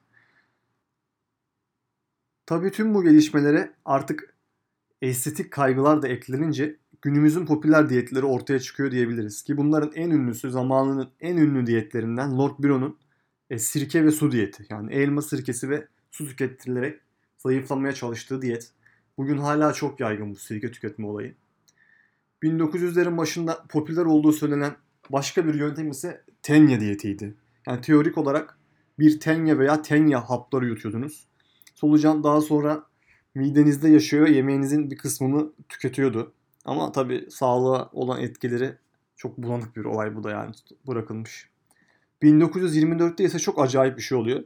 Tabii 2.47 2.71
tüm 2.71 2.95
bu 2.95 3.03
gelişmelere 3.03 3.73
artık 3.85 4.35
estetik 5.03 5.51
kaygılar 5.51 6.03
da 6.03 6.09
eklenince 6.09 6.77
günümüzün 7.03 7.47
popüler 7.47 7.89
diyetleri 7.89 8.25
ortaya 8.25 8.61
çıkıyor 8.61 8.91
diyebiliriz. 8.91 9.43
Ki 9.43 9.57
bunların 9.57 9.93
en 9.95 10.11
ünlüsü 10.11 10.51
zamanının 10.51 11.11
en 11.21 11.37
ünlü 11.37 11.67
diyetlerinden 11.67 12.39
Lord 12.39 12.59
Byron'un 12.59 12.97
e, 13.51 13.59
sirke 13.59 14.05
ve 14.05 14.11
su 14.11 14.33
diyeti. 14.33 14.67
Yani 14.71 14.93
elma 14.93 15.23
sirkesi 15.23 15.71
ve 15.71 15.89
su 16.11 16.27
tüketilerek 16.29 17.01
zayıflamaya 17.39 17.93
çalıştığı 17.93 18.43
diyet. 18.43 18.73
Bugün 19.19 19.39
hala 19.39 19.73
çok 19.73 20.01
yaygın 20.01 20.31
bu 20.31 20.37
sirke 20.37 20.71
tüketme 20.71 21.07
olayı. 21.07 21.35
1900'lerin 22.43 23.17
başında 23.17 23.65
popüler 23.69 24.05
olduğu 24.05 24.33
söylenen 24.33 24.77
başka 25.11 25.47
bir 25.47 25.55
yöntem 25.55 25.91
ise 25.91 26.25
tenya 26.43 26.81
diyetiydi. 26.81 27.35
Yani 27.67 27.81
teorik 27.81 28.19
olarak 28.19 28.59
bir 28.99 29.21
tenya 29.21 29.59
veya 29.59 29.83
tenya 29.83 30.31
hapları 30.31 30.67
yutuyordunuz. 30.67 31.29
Solucan 31.75 32.25
daha 32.25 32.41
sonra 32.41 32.85
midenizde 33.35 33.89
yaşıyor, 33.89 34.27
yemeğinizin 34.27 34.91
bir 34.91 34.97
kısmını 34.97 35.53
tüketiyordu. 35.69 36.33
Ama 36.65 36.93
tabi 36.93 37.27
sağlığa 37.31 37.91
olan 37.93 38.21
etkileri 38.21 38.77
çok 39.17 39.39
bulanık 39.39 39.77
bir 39.77 39.85
olay 39.85 40.17
bu 40.17 40.25
da 40.25 40.31
yani 40.31 40.55
bırakılmış. 40.87 41.49
1924'te 42.23 43.25
ise 43.25 43.39
çok 43.39 43.61
acayip 43.63 43.97
bir 43.97 44.03
şey 44.03 44.19
oluyor. 44.19 44.45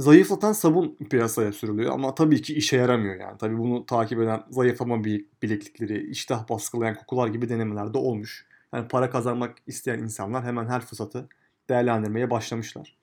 Zayıflatan 0.00 0.52
sabun 0.52 0.96
piyasaya 1.10 1.52
sürülüyor 1.52 1.92
ama 1.92 2.14
tabii 2.14 2.42
ki 2.42 2.54
işe 2.54 2.76
yaramıyor 2.76 3.20
yani. 3.20 3.38
Tabii 3.38 3.58
bunu 3.58 3.86
takip 3.86 4.20
eden 4.20 4.42
zayıflama 4.50 5.04
bileklikleri, 5.04 6.10
iştah 6.10 6.48
baskılayan 6.48 6.94
kokular 6.94 7.28
gibi 7.28 7.48
denemeler 7.48 7.94
de 7.94 7.98
olmuş. 7.98 8.46
Yani 8.74 8.88
para 8.88 9.10
kazanmak 9.10 9.58
isteyen 9.66 9.98
insanlar 9.98 10.44
hemen 10.44 10.66
her 10.66 10.80
fırsatı 10.80 11.28
değerlendirmeye 11.68 12.30
başlamışlar. 12.30 12.96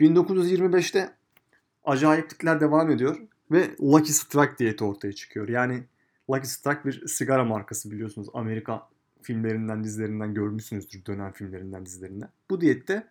1925'te 0.00 1.10
acayiplikler 1.84 2.60
devam 2.60 2.90
ediyor 2.90 3.16
ve 3.50 3.70
Lucky 3.80 4.12
Strike 4.12 4.58
diyeti 4.58 4.84
ortaya 4.84 5.12
çıkıyor. 5.12 5.48
Yani 5.48 5.84
Lucky 6.30 6.46
Strike 6.46 6.84
bir 6.84 7.06
sigara 7.06 7.44
markası 7.44 7.90
biliyorsunuz. 7.90 8.28
Amerika 8.34 8.88
filmlerinden, 9.22 9.84
dizilerinden 9.84 10.34
görmüşsünüzdür 10.34 11.04
dönem 11.06 11.32
filmlerinden, 11.32 11.86
dizilerinden. 11.86 12.28
Bu 12.50 12.60
diyette 12.60 13.06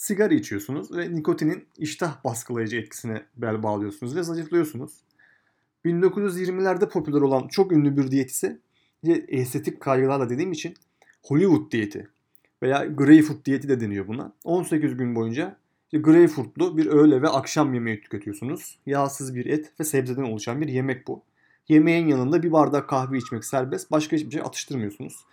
sigara 0.00 0.34
içiyorsunuz 0.34 0.96
ve 0.96 1.14
nikotinin 1.14 1.66
iştah 1.78 2.24
baskılayıcı 2.24 2.76
etkisine 2.76 3.22
bel 3.36 3.62
bağlıyorsunuz 3.62 4.16
ve 4.16 4.22
zayıflıyorsunuz. 4.22 4.92
1920'lerde 5.84 6.88
popüler 6.88 7.20
olan 7.20 7.48
çok 7.48 7.72
ünlü 7.72 7.96
bir 7.96 8.10
diyet 8.10 8.30
ise 8.30 8.58
estetik 9.28 9.80
kaygılarla 9.80 10.30
dediğim 10.30 10.52
için 10.52 10.74
Hollywood 11.22 11.70
diyeti 11.70 12.08
veya 12.62 12.84
Greyfoot 12.84 13.44
diyeti 13.44 13.68
de 13.68 13.80
deniyor 13.80 14.08
buna. 14.08 14.32
18 14.44 14.96
gün 14.96 15.14
boyunca 15.14 15.56
greyfurtlu 15.92 16.76
bir 16.76 16.86
öğle 16.86 17.22
ve 17.22 17.28
akşam 17.28 17.74
yemeği 17.74 18.00
tüketiyorsunuz. 18.00 18.78
Yağsız 18.86 19.34
bir 19.34 19.46
et 19.46 19.72
ve 19.80 19.84
sebzeden 19.84 20.22
oluşan 20.22 20.60
bir 20.60 20.68
yemek 20.68 21.08
bu. 21.08 21.22
Yemeğin 21.68 22.06
yanında 22.06 22.42
bir 22.42 22.52
bardak 22.52 22.88
kahve 22.88 23.18
içmek 23.18 23.44
serbest. 23.44 23.90
Başka 23.90 24.16
hiçbir 24.16 24.30
şey 24.30 24.40
atıştırmıyorsunuz. 24.40 25.24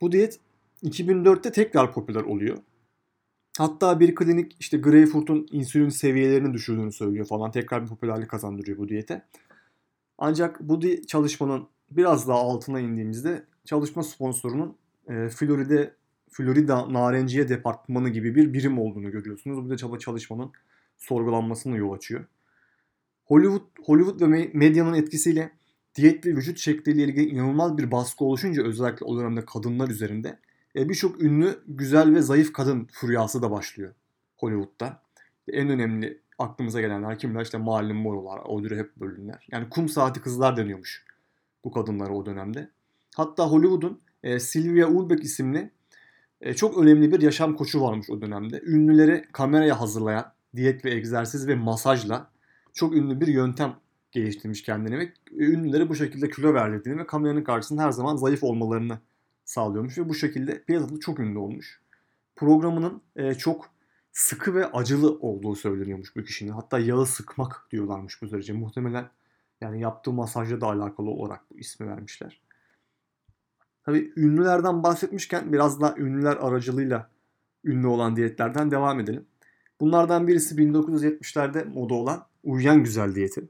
Bu 0.00 0.12
diyet 0.12 0.40
2004'te 0.84 1.52
tekrar 1.52 1.92
popüler 1.92 2.22
oluyor. 2.22 2.58
Hatta 3.58 4.00
bir 4.00 4.14
klinik 4.14 4.56
işte 4.60 4.78
greyfurtun 4.78 5.46
insülin 5.50 5.88
seviyelerini 5.88 6.54
düşürdüğünü 6.54 6.92
söylüyor 6.92 7.26
falan. 7.26 7.50
Tekrar 7.50 7.82
bir 7.82 7.88
popülerlik 7.88 8.30
kazandırıyor 8.30 8.78
bu 8.78 8.88
diyete. 8.88 9.22
Ancak 10.18 10.60
bu 10.60 10.80
çalışmanın 11.06 11.68
biraz 11.90 12.28
daha 12.28 12.38
altına 12.38 12.80
indiğimizde 12.80 13.44
çalışma 13.64 14.02
sponsorunun 14.02 14.76
e, 15.08 15.28
Florida 15.28 15.90
Florida 16.30 16.92
Narenciye 16.92 17.48
Departmanı 17.48 18.08
gibi 18.08 18.34
bir 18.34 18.52
birim 18.52 18.78
olduğunu 18.78 19.10
görüyorsunuz. 19.10 19.64
Bu 19.64 19.70
da 19.70 19.98
çalışmanın 19.98 20.52
sorgulanmasına 20.98 21.76
yol 21.76 21.92
açıyor. 21.92 22.24
Hollywood, 23.24 23.62
Hollywood 23.84 24.20
ve 24.20 24.50
medyanın 24.54 24.94
etkisiyle 24.94 25.50
diyet 25.94 26.26
ve 26.26 26.30
vücut 26.30 26.58
şekliyle 26.58 27.04
ilgili 27.04 27.28
inanılmaz 27.28 27.78
bir 27.78 27.90
baskı 27.90 28.24
oluşunca 28.24 28.62
özellikle 28.62 29.06
o 29.06 29.18
dönemde 29.18 29.44
kadınlar 29.44 29.88
üzerinde 29.88 30.38
e, 30.76 30.88
birçok 30.88 31.22
ünlü 31.22 31.58
güzel 31.66 32.14
ve 32.14 32.22
zayıf 32.22 32.52
kadın 32.52 32.88
furyası 32.92 33.42
da 33.42 33.50
başlıyor 33.50 33.94
Hollywood'da. 34.36 35.02
En 35.48 35.68
önemli 35.68 36.20
aklımıza 36.38 36.80
gelenler 36.80 37.18
kimler? 37.18 37.42
İşte 37.42 37.58
Marilyn 37.58 37.96
Monroe'lar, 37.96 38.38
Audrey 38.44 38.78
Hepburn'ler. 38.78 39.46
Yani 39.52 39.68
kum 39.70 39.88
saati 39.88 40.20
kızlar 40.20 40.56
deniyormuş 40.56 41.04
bu 41.64 41.70
kadınlara 41.70 42.12
o 42.12 42.26
dönemde. 42.26 42.70
Hatta 43.16 43.50
Hollywood'un 43.50 44.00
e, 44.22 44.40
Sylvia 44.40 44.88
Ulbeck 44.88 45.24
isimli 45.24 45.70
e, 46.40 46.54
çok 46.54 46.78
önemli 46.78 47.12
bir 47.12 47.20
yaşam 47.20 47.56
koçu 47.56 47.80
varmış 47.80 48.10
o 48.10 48.20
dönemde. 48.20 48.60
Ünlüleri 48.60 49.24
kameraya 49.32 49.80
hazırlayan 49.80 50.32
diyet 50.56 50.84
ve 50.84 50.94
egzersiz 50.94 51.48
ve 51.48 51.54
masajla 51.54 52.30
çok 52.72 52.96
ünlü 52.96 53.20
bir 53.20 53.26
yöntem 53.26 53.76
geliştirmiş 54.12 54.62
kendini 54.62 54.98
ve 54.98 55.12
ünlüleri 55.32 55.88
bu 55.88 55.94
şekilde 55.94 56.30
kilo 56.30 56.54
verdirdiğini 56.54 57.00
ve 57.00 57.06
kameranın 57.06 57.44
karşısında 57.44 57.82
her 57.82 57.90
zaman 57.90 58.16
zayıf 58.16 58.44
olmalarını 58.44 58.98
sağlıyormuş 59.46 59.98
ve 59.98 60.08
bu 60.08 60.14
şekilde 60.14 60.62
piyasada 60.64 61.00
çok 61.00 61.20
ünlü 61.20 61.38
olmuş. 61.38 61.80
Programının 62.36 63.02
e, 63.16 63.34
çok 63.34 63.70
sıkı 64.12 64.54
ve 64.54 64.66
acılı 64.66 65.18
olduğu 65.18 65.54
söyleniyormuş 65.54 66.16
bu 66.16 66.22
kişinin. 66.22 66.50
Hatta 66.50 66.78
yağı 66.78 67.06
sıkmak 67.06 67.68
diyorlarmış 67.70 68.22
bu 68.22 68.28
sürece. 68.28 68.52
Muhtemelen 68.52 69.10
yani 69.60 69.80
yaptığı 69.80 70.12
masajla 70.12 70.60
da 70.60 70.66
alakalı 70.66 71.10
olarak 71.10 71.50
bu 71.50 71.58
ismi 71.58 71.88
vermişler. 71.88 72.40
Tabi 73.84 74.12
ünlülerden 74.16 74.82
bahsetmişken 74.82 75.52
biraz 75.52 75.80
da 75.80 75.94
ünlüler 75.98 76.36
aracılığıyla 76.36 77.10
ünlü 77.64 77.86
olan 77.86 78.16
diyetlerden 78.16 78.70
devam 78.70 79.00
edelim. 79.00 79.26
Bunlardan 79.80 80.28
birisi 80.28 80.54
1970'lerde 80.54 81.64
moda 81.64 81.94
olan 81.94 82.26
uyuyan 82.44 82.84
güzel 82.84 83.14
diyeti. 83.14 83.48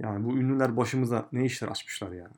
Yani 0.00 0.24
bu 0.24 0.36
ünlüler 0.36 0.76
başımıza 0.76 1.28
ne 1.32 1.44
işler 1.44 1.68
açmışlar 1.68 2.12
yani. 2.12 2.34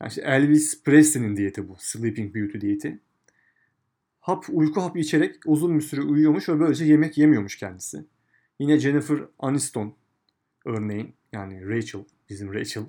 Yani 0.00 0.12
Elvis 0.22 0.82
Presley'nin 0.82 1.36
diyeti 1.36 1.68
bu. 1.68 1.76
Sleeping 1.78 2.34
Beauty 2.34 2.60
diyeti. 2.60 3.00
Hap, 4.20 4.44
uyku 4.48 4.82
hapı 4.82 4.98
içerek 4.98 5.36
uzun 5.46 5.78
bir 5.78 5.84
süre 5.84 6.02
uyuyormuş 6.02 6.48
ve 6.48 6.60
böylece 6.60 6.84
yemek 6.84 7.18
yemiyormuş 7.18 7.56
kendisi. 7.56 8.04
Yine 8.58 8.78
Jennifer 8.78 9.18
Aniston 9.38 9.94
örneğin 10.64 11.14
yani 11.32 11.68
Rachel, 11.68 12.04
bizim 12.30 12.54
Rachel 12.54 12.84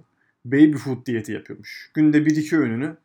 baby 0.46 0.78
food 0.78 1.06
diyeti 1.06 1.32
yapıyormuş. 1.32 1.92
Günde 1.94 2.26
bir 2.26 2.36
iki 2.36 2.58
öğününü 2.58 2.98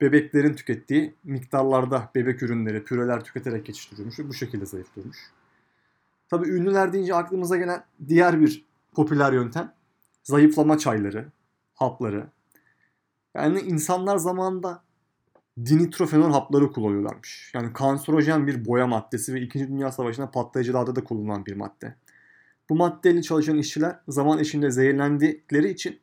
bebeklerin 0.00 0.54
tükettiği 0.54 1.14
miktarlarda 1.24 2.10
bebek 2.14 2.42
ürünleri, 2.42 2.84
püreler 2.84 3.24
tüketerek 3.24 3.66
geçiştiriyormuş 3.66 4.18
ve 4.18 4.28
bu 4.28 4.34
şekilde 4.34 4.66
zayıflıyormuş. 4.66 5.18
Tabii 6.28 6.48
ünlüler 6.48 6.92
deyince 6.92 7.14
aklımıza 7.14 7.56
gelen 7.56 7.84
diğer 8.08 8.40
bir 8.40 8.64
popüler 8.92 9.32
yöntem 9.32 9.74
zayıflama 10.22 10.78
çayları, 10.78 11.32
hapları. 11.74 12.33
Yani 13.34 13.60
insanlar 13.60 14.16
zamanında 14.16 14.82
dinitrofenol 15.66 16.32
hapları 16.32 16.72
kullanıyorlarmış. 16.72 17.50
Yani 17.54 17.72
kanserojen 17.72 18.46
bir 18.46 18.64
boya 18.64 18.86
maddesi 18.86 19.34
ve 19.34 19.40
2. 19.40 19.68
Dünya 19.68 19.92
Savaşı'nda 19.92 20.30
patlayıcılarda 20.30 20.96
da 20.96 21.04
kullanılan 21.04 21.46
bir 21.46 21.56
madde. 21.56 21.94
Bu 22.68 22.74
maddeyle 22.74 23.22
çalışan 23.22 23.58
işçiler 23.58 23.98
zaman 24.08 24.38
içinde 24.38 24.70
zehirlendikleri 24.70 25.70
için 25.70 26.00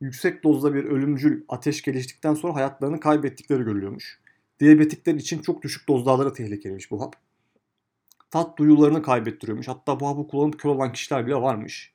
yüksek 0.00 0.44
dozda 0.44 0.74
bir 0.74 0.84
ölümcül 0.84 1.44
ateş 1.48 1.82
geliştikten 1.82 2.34
sonra 2.34 2.54
hayatlarını 2.54 3.00
kaybettikleri 3.00 3.62
görülüyormuş. 3.62 4.20
Diyabetikler 4.60 5.14
için 5.14 5.42
çok 5.42 5.62
düşük 5.62 5.88
dozlarda 5.88 6.32
tehlikeliymiş 6.32 6.90
bu 6.90 7.00
hap. 7.00 7.16
Tat 8.30 8.58
duyularını 8.58 9.02
kaybettiriyormuş. 9.02 9.68
Hatta 9.68 10.00
bu 10.00 10.08
hapı 10.08 10.28
kullanıp 10.28 10.58
kör 10.58 10.70
olan 10.70 10.92
kişiler 10.92 11.26
bile 11.26 11.34
varmış. 11.34 11.92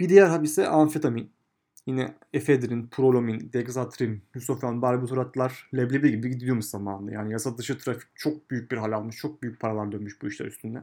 Bir 0.00 0.08
diğer 0.08 0.26
hap 0.26 0.44
ise 0.44 0.68
amfetamin. 0.68 1.30
Yine 1.86 2.14
efedrin, 2.32 2.86
prolomin, 2.86 3.52
dexatrin, 3.52 4.22
yusofan, 4.34 4.82
barbituratlar 4.82 5.70
leblebi 5.74 6.10
gibi 6.10 6.30
gidiyormuş 6.30 6.64
zamanında. 6.64 7.12
Yani 7.12 7.32
yasa 7.32 7.58
dışı 7.58 7.78
trafik 7.78 8.08
çok 8.14 8.50
büyük 8.50 8.70
bir 8.70 8.76
hal 8.76 8.92
almış. 8.92 9.16
Çok 9.16 9.42
büyük 9.42 9.60
paralar 9.60 9.92
dönmüş 9.92 10.22
bu 10.22 10.28
işler 10.28 10.46
üstünde. 10.46 10.82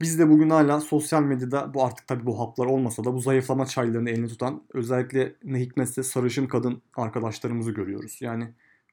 Biz 0.00 0.18
de 0.18 0.30
bugün 0.30 0.50
hala 0.50 0.80
sosyal 0.80 1.22
medyada 1.22 1.74
bu 1.74 1.84
artık 1.84 2.06
tabii 2.06 2.26
bu 2.26 2.40
haplar 2.40 2.66
olmasa 2.66 3.04
da 3.04 3.14
bu 3.14 3.20
zayıflama 3.20 3.66
çaylarını 3.66 4.10
elini 4.10 4.28
tutan 4.28 4.62
özellikle 4.74 5.34
ne 5.44 5.60
hikmetse 5.60 6.02
sarışın 6.02 6.46
kadın 6.46 6.82
arkadaşlarımızı 6.96 7.70
görüyoruz. 7.70 8.18
Yani 8.22 8.48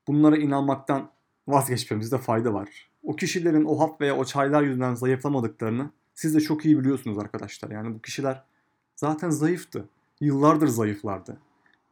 bunlara 0.08 0.38
inanmaktan 0.38 1.12
vazgeçmemizde 1.48 2.18
fayda 2.18 2.54
var. 2.54 2.90
O 3.04 3.16
kişilerin 3.16 3.66
o 3.66 3.80
hap 3.80 4.02
veya 4.02 4.18
o 4.18 4.26
çaylar 4.26 4.64
yüzünden 4.64 4.96
zayıflamadıklarını 4.96 5.92
siz 6.16 6.36
de 6.36 6.40
çok 6.40 6.66
iyi 6.66 6.80
biliyorsunuz 6.80 7.18
arkadaşlar. 7.18 7.72
Yani 7.72 7.96
bu 7.96 8.02
kişiler 8.02 8.44
zaten 8.98 9.30
zayıftı. 9.30 9.90
Yıllardır 10.22 10.68
zayıflardı. 10.68 11.38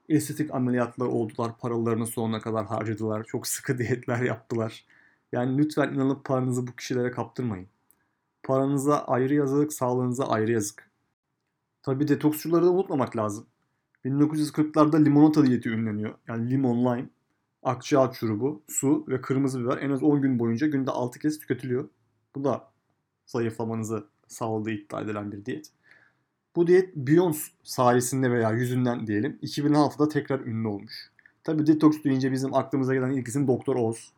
Estetik 0.10 0.54
ameliyatlar 0.54 1.06
oldular, 1.06 1.58
paralarını 1.58 2.08
sonuna 2.08 2.40
kadar 2.40 2.66
harcadılar, 2.66 3.24
çok 3.24 3.48
sıkı 3.48 3.78
diyetler 3.78 4.22
yaptılar. 4.22 4.86
Yani 5.32 5.58
lütfen 5.58 5.94
inanıp 5.94 6.26
paranızı 6.26 6.68
bu 6.68 6.76
kişilere 6.76 7.12
kaptırmayın. 7.12 7.68
Paranıza 8.44 8.98
ayrı 9.06 9.34
yazık, 9.34 9.74
sağlığınıza 9.74 10.28
ayrı 10.28 10.52
yazık. 10.52 10.90
Tabi 11.84 12.08
detoksçuları 12.08 12.66
da 12.66 12.72
unutmamak 12.72 13.18
lazım. 13.18 13.46
1940'larda 14.06 15.04
limonata 15.06 15.46
diyeti 15.46 15.70
ünleniyor. 15.70 16.14
Yani 16.28 16.50
limon, 16.50 16.78
lime, 16.78 17.10
akçaağaç 17.64 18.18
şurubu, 18.18 18.64
su 18.68 19.06
ve 19.08 19.22
kırmızı 19.22 19.64
biber 19.64 19.78
en 19.78 19.90
az 19.90 20.04
10 20.04 20.22
gün 20.22 20.40
boyunca 20.40 20.68
günde 20.68 20.92
6 20.92 21.20
kez 21.20 21.40
tüketiliyor. 21.40 21.90
Bu 22.36 22.44
da 22.44 22.72
zayıflamanızı 23.26 24.08
sağladığı 24.28 24.72
iddia 24.72 25.02
edilen 25.02 25.32
bir 25.32 25.46
diyet. 25.46 25.72
Bu 26.56 26.68
diyet 26.68 26.96
Beyoncé 26.96 27.50
sayesinde 27.64 28.32
veya 28.32 28.52
yüzünden 28.52 29.08
diyelim 29.08 29.40
2006'da 29.44 30.10
tekrar 30.10 30.40
ünlü 30.40 30.68
olmuş. 30.68 31.12
Tabi 31.44 31.68
detoks 31.68 32.04
deyince 32.04 32.32
bizim 32.32 32.54
aklımıza 32.54 32.94
gelen 32.94 33.12
ilk 33.12 33.28
isim 33.28 33.48
Doktor 33.48 33.76
Oz. 33.76 34.14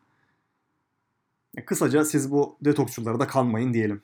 Kısaca 1.66 2.06
siz 2.06 2.32
bu 2.32 2.58
detoksçulara 2.66 3.20
da 3.20 3.28
kanmayın 3.28 3.74
diyelim. 3.74 4.02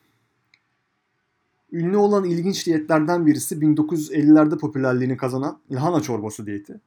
Ünlü 1.72 1.96
olan 1.96 2.24
ilginç 2.24 2.66
diyetlerden 2.66 3.26
birisi 3.26 3.54
1950'lerde 3.54 4.58
popülerliğini 4.58 5.16
kazanan 5.16 5.60
lahana 5.70 6.00
çorbası 6.00 6.46
diyeti. 6.46 6.80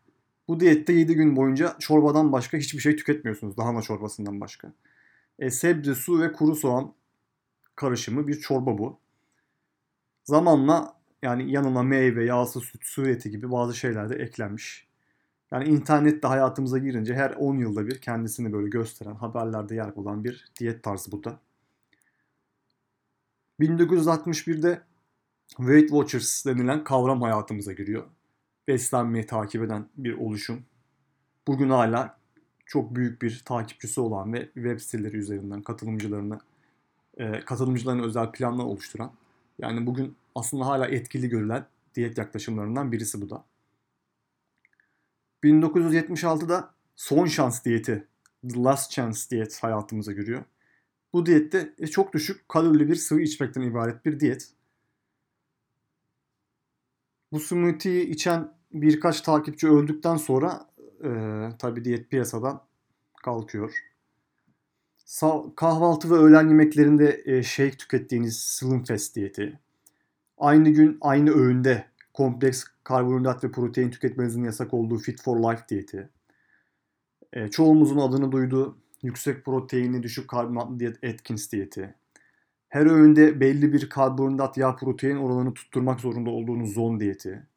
Bu 0.48 0.60
diyette 0.60 0.94
7 0.94 1.16
gün 1.16 1.36
boyunca 1.36 1.76
çorbadan 1.80 2.32
başka 2.32 2.58
hiçbir 2.58 2.80
şey 2.80 2.96
tüketmiyorsunuz 2.96 3.60
lahana 3.60 3.82
çorbasından 3.82 4.42
başka. 4.42 4.74
E, 5.40 5.52
sebze, 5.52 5.96
su 5.96 6.22
ve 6.22 6.32
kuru 6.32 6.56
soğan 6.56 6.94
karışımı 7.76 8.28
bir 8.28 8.40
çorba 8.40 8.78
bu. 8.78 8.98
Zamanla 10.24 10.97
yani 11.28 11.52
yanına 11.52 11.84
meyve, 11.84 12.26
yağsı, 12.26 12.60
süt, 12.60 12.86
su 12.86 13.08
eti 13.08 13.32
gibi 13.32 13.52
bazı 13.52 13.76
şeyler 13.78 14.10
de 14.10 14.16
eklenmiş. 14.16 14.88
Yani 15.52 15.66
internette 15.70 16.28
hayatımıza 16.28 16.78
girince 16.78 17.16
her 17.16 17.32
10 17.32 17.58
yılda 17.58 17.88
bir 17.88 18.02
kendisini 18.02 18.54
böyle 18.54 18.70
gösteren, 18.70 19.16
haberlerde 19.16 19.76
yer 19.76 19.96
bulan 19.96 20.24
bir 20.24 20.46
diyet 20.60 20.84
tarzı 20.84 21.12
bu 21.12 21.24
da. 21.24 21.40
1961'de 23.60 24.82
Weight 25.48 25.90
Watchers 25.90 26.46
denilen 26.46 26.84
kavram 26.84 27.22
hayatımıza 27.22 27.74
giriyor. 27.74 28.04
Beslenmeyi 28.68 29.26
takip 29.26 29.64
eden 29.64 29.86
bir 29.98 30.14
oluşum. 30.18 30.62
Bugün 31.48 31.70
hala 31.70 32.18
çok 32.66 32.96
büyük 32.96 33.22
bir 33.22 33.42
takipçisi 33.46 34.02
olan 34.02 34.34
ve 34.34 34.46
web 34.54 34.80
siteleri 34.80 35.18
üzerinden 35.18 35.62
katılımcılarını 35.62 36.40
e, 37.18 37.40
katılımcıların 37.40 38.04
özel 38.04 38.32
planlar 38.32 38.64
oluşturan 38.64 39.12
yani 39.60 39.86
bugün 39.86 40.16
aslında 40.38 40.66
hala 40.66 40.88
etkili 40.88 41.30
görülen 41.30 41.66
diyet 41.96 42.18
yaklaşımlarından 42.18 42.92
birisi 42.92 43.22
bu 43.22 43.30
da. 43.30 43.46
1976'da 45.44 46.74
son 46.96 47.26
şans 47.26 47.66
diyeti, 47.66 48.08
The 48.50 48.64
Last 48.64 48.92
Chance 48.92 49.20
diyet 49.32 49.64
hayatımıza 49.64 50.12
giriyor. 50.12 50.44
Bu 51.14 51.26
diyette 51.26 51.74
e, 51.80 51.88
çok 51.88 52.14
düşük 52.14 52.50
kalorili 52.50 52.88
bir 52.88 52.96
sıvı 52.96 53.22
içmekten 53.22 53.62
ibaret 53.62 54.06
bir 54.06 54.20
diyet. 54.20 54.50
Bu 57.32 57.40
smoothie'yi 57.40 58.08
içen 58.08 58.54
birkaç 58.74 59.22
takipçi 59.22 59.68
öldükten 59.68 60.16
sonra 60.16 60.70
e, 61.04 61.10
tabi 61.60 61.86
diyet 61.86 62.10
piyasadan 62.10 62.62
kalkıyor. 63.24 63.74
Sa- 65.06 65.56
kahvaltı 65.56 66.12
ve 66.12 66.16
öğlen 66.16 66.48
yemeklerinde 66.48 67.22
e, 67.26 67.44
shake 67.44 67.78
tükettiğiniz 67.78 68.40
Slim 68.40 68.84
Fast 68.84 69.16
diyeti. 69.16 69.60
Aynı 70.38 70.70
gün 70.70 70.98
aynı 71.02 71.32
öğünde 71.32 71.86
kompleks 72.14 72.64
karbonhidrat 72.84 73.44
ve 73.44 73.52
protein 73.52 73.92
tüketmenizin 73.92 74.44
yasak 74.44 74.74
olduğu 74.74 74.98
Fit 74.98 75.22
for 75.22 75.38
Life 75.38 75.64
diyeti. 75.70 76.10
E, 77.34 77.48
çoğumuzun 77.48 77.98
adını 77.98 78.32
duyduğu 78.32 78.78
yüksek 79.04 79.46
proteinli 79.46 80.04
düşük 80.04 80.28
karbonhidratlı 80.28 80.80
diyet 80.80 81.04
Atkins 81.04 81.52
diyeti. 81.52 81.96
Her 82.70 82.86
öğünde 82.86 83.40
belli 83.40 83.74
bir 83.74 83.90
karbonhidrat 83.90 84.58
yağ 84.58 84.76
protein 84.76 85.18
oranını 85.18 85.54
tutturmak 85.54 86.00
zorunda 86.00 86.30
olduğunuz 86.30 86.74
zon 86.74 87.00
diyeti. 87.00 87.48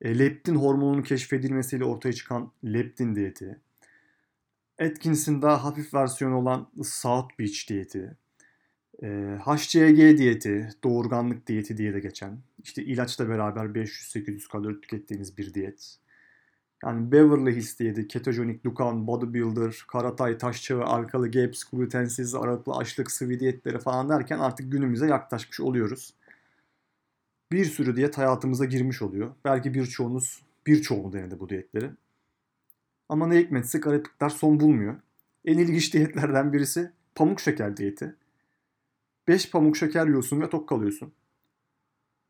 E, 0.00 0.18
leptin 0.18 0.54
hormonunun 0.54 1.02
keşfedilmesiyle 1.02 1.84
ortaya 1.84 2.12
çıkan 2.12 2.52
leptin 2.64 3.14
diyeti. 3.14 3.60
Atkins'in 4.80 5.42
daha 5.42 5.64
hafif 5.64 5.94
versiyonu 5.94 6.36
olan 6.36 6.70
South 6.82 7.38
Beach 7.38 7.68
diyeti. 7.68 8.16
E, 9.02 9.38
HCG 9.40 10.18
diyeti, 10.18 10.68
doğurganlık 10.84 11.46
diyeti 11.46 11.76
diye 11.76 11.94
de 11.94 12.00
geçen. 12.00 12.38
İşte 12.64 12.84
ilaçla 12.84 13.28
beraber 13.28 13.64
500-800 13.64 14.48
kalori 14.48 14.80
tükettiğiniz 14.80 15.38
bir 15.38 15.54
diyet. 15.54 15.98
Yani 16.84 17.12
Beverly 17.12 17.56
Hills 17.56 17.78
diyeti, 17.78 18.08
ketojenik, 18.08 18.64
Dukan, 18.64 19.06
bodybuilder, 19.06 19.84
karatay, 19.88 20.38
taşçağı, 20.38 20.82
alkalı, 20.82 21.30
gaps, 21.30 21.64
glutensiz, 21.64 22.34
aralıklı 22.34 22.72
açlık, 22.72 23.10
sıvı 23.10 23.40
diyetleri 23.40 23.78
falan 23.78 24.08
derken 24.08 24.38
artık 24.38 24.72
günümüze 24.72 25.06
yaklaşmış 25.06 25.60
oluyoruz. 25.60 26.14
Bir 27.52 27.64
sürü 27.64 27.96
diyet 27.96 28.18
hayatımıza 28.18 28.64
girmiş 28.64 29.02
oluyor. 29.02 29.30
Belki 29.44 29.74
birçoğunuz, 29.74 30.42
birçoğunu 30.66 31.12
denedi 31.12 31.40
bu 31.40 31.48
diyetleri. 31.48 31.90
Ama 33.08 33.26
ne 33.26 33.38
hikmetse 33.38 33.78
gariplikler 33.78 34.28
son 34.28 34.60
bulmuyor. 34.60 34.96
En 35.44 35.58
ilginç 35.58 35.94
diyetlerden 35.94 36.52
birisi 36.52 36.90
pamuk 37.14 37.40
şeker 37.40 37.76
diyeti. 37.76 38.14
5 39.28 39.50
pamuk 39.50 39.76
şeker 39.76 40.06
yiyorsun 40.06 40.40
ve 40.40 40.50
tok 40.50 40.68
kalıyorsun. 40.68 41.12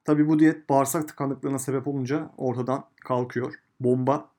Tabi 0.05 0.29
bu 0.29 0.39
diyet 0.39 0.69
bağırsak 0.69 1.09
tıkanıklığına 1.09 1.59
sebep 1.59 1.87
olunca 1.87 2.31
ortadan 2.37 2.85
kalkıyor. 3.01 3.55
Bomba 3.81 4.31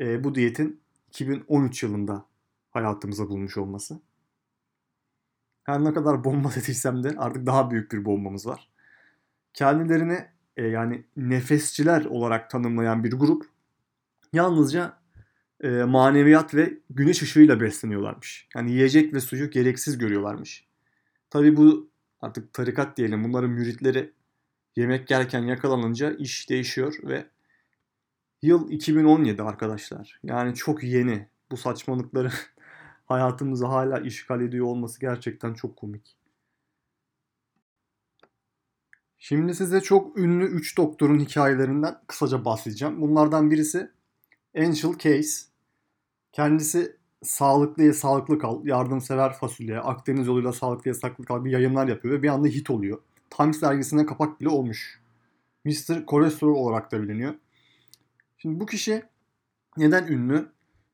e, 0.00 0.24
bu 0.24 0.34
diyetin 0.34 0.80
2013 1.08 1.82
yılında 1.82 2.24
hayatımıza 2.70 3.28
bulmuş 3.28 3.56
olması. 3.56 4.00
Her 5.64 5.84
ne 5.84 5.94
kadar 5.94 6.24
bomba 6.24 6.50
dediysem 6.56 7.04
de 7.04 7.14
artık 7.18 7.46
daha 7.46 7.70
büyük 7.70 7.92
bir 7.92 8.04
bombamız 8.04 8.46
var. 8.46 8.68
Kendilerini 9.54 10.26
e, 10.56 10.66
yani 10.66 11.04
nefesçiler 11.16 12.04
olarak 12.04 12.50
tanımlayan 12.50 13.04
bir 13.04 13.12
grup 13.12 13.46
yalnızca 14.32 14.98
e, 15.60 15.68
maneviyat 15.68 16.54
ve 16.54 16.78
güneş 16.90 17.22
ışığıyla 17.22 17.60
besleniyorlarmış. 17.60 18.48
Yani 18.54 18.70
yiyecek 18.70 19.14
ve 19.14 19.20
suyu 19.20 19.50
gereksiz 19.50 19.98
görüyorlarmış. 19.98 20.68
Tabi 21.30 21.56
bu 21.56 21.89
artık 22.20 22.52
tarikat 22.52 22.96
diyelim 22.96 23.24
bunların 23.24 23.50
müritleri 23.50 24.12
yemek 24.76 25.10
yerken 25.10 25.42
yakalanınca 25.42 26.10
iş 26.12 26.50
değişiyor 26.50 26.94
ve 27.04 27.26
Yıl 28.42 28.70
2017 28.70 29.42
arkadaşlar. 29.42 30.20
Yani 30.22 30.54
çok 30.54 30.82
yeni. 30.82 31.28
Bu 31.50 31.56
saçmalıkları 31.56 32.30
hayatımızı 33.06 33.66
hala 33.66 34.00
işgal 34.00 34.40
ediyor 34.40 34.66
olması 34.66 35.00
gerçekten 35.00 35.54
çok 35.54 35.76
komik. 35.76 36.16
Şimdi 39.18 39.54
size 39.54 39.80
çok 39.80 40.18
ünlü 40.18 40.44
3 40.44 40.76
doktorun 40.76 41.18
hikayelerinden 41.18 42.00
kısaca 42.06 42.44
bahsedeceğim. 42.44 43.00
Bunlardan 43.00 43.50
birisi 43.50 43.90
Angel 44.56 44.98
Case. 44.98 45.46
Kendisi 46.32 46.96
sağlıklıya 47.22 47.94
sağlıklı 47.94 48.38
kal, 48.38 48.66
yardımsever 48.66 49.32
fasulye, 49.32 49.80
Akdeniz 49.80 50.26
yoluyla 50.26 50.52
sağlıklıya 50.52 50.94
sağlıklı 50.94 51.24
kal 51.24 51.44
bir 51.44 51.50
yayınlar 51.50 51.88
yapıyor 51.88 52.14
ve 52.14 52.22
bir 52.22 52.28
anda 52.28 52.48
hit 52.48 52.70
oluyor. 52.70 52.98
Times 53.30 53.62
dergisine 53.62 54.06
kapak 54.06 54.40
bile 54.40 54.48
olmuş. 54.48 55.00
Mr. 55.64 56.06
Kolesterol 56.06 56.54
olarak 56.54 56.92
da 56.92 57.02
biliniyor. 57.02 57.34
Şimdi 58.38 58.60
bu 58.60 58.66
kişi 58.66 59.02
neden 59.76 60.06
ünlü? 60.06 60.48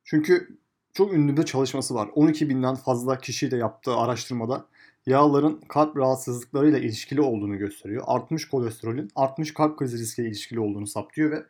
Çünkü 0.05 0.59
çok 0.93 1.13
ünlü 1.13 1.37
bir 1.37 1.43
çalışması 1.43 1.95
var. 1.95 2.09
12 2.15 2.49
binden 2.49 2.75
fazla 2.75 3.19
kişiyle 3.19 3.57
yaptığı 3.57 3.97
araştırmada 3.97 4.67
yağların 5.07 5.61
kalp 5.69 5.97
rahatsızlıklarıyla 5.97 6.79
ilişkili 6.79 7.21
olduğunu 7.21 7.59
gösteriyor. 7.59 8.05
Artmış 8.07 8.49
kolesterolün 8.49 9.11
artmış 9.17 9.55
kalp 9.55 9.79
krizi 9.79 9.99
riskiyle 9.99 10.29
ilişkili 10.29 10.61
olduğunu 10.61 10.87
saptıyor 10.87 11.31
ve 11.31 11.47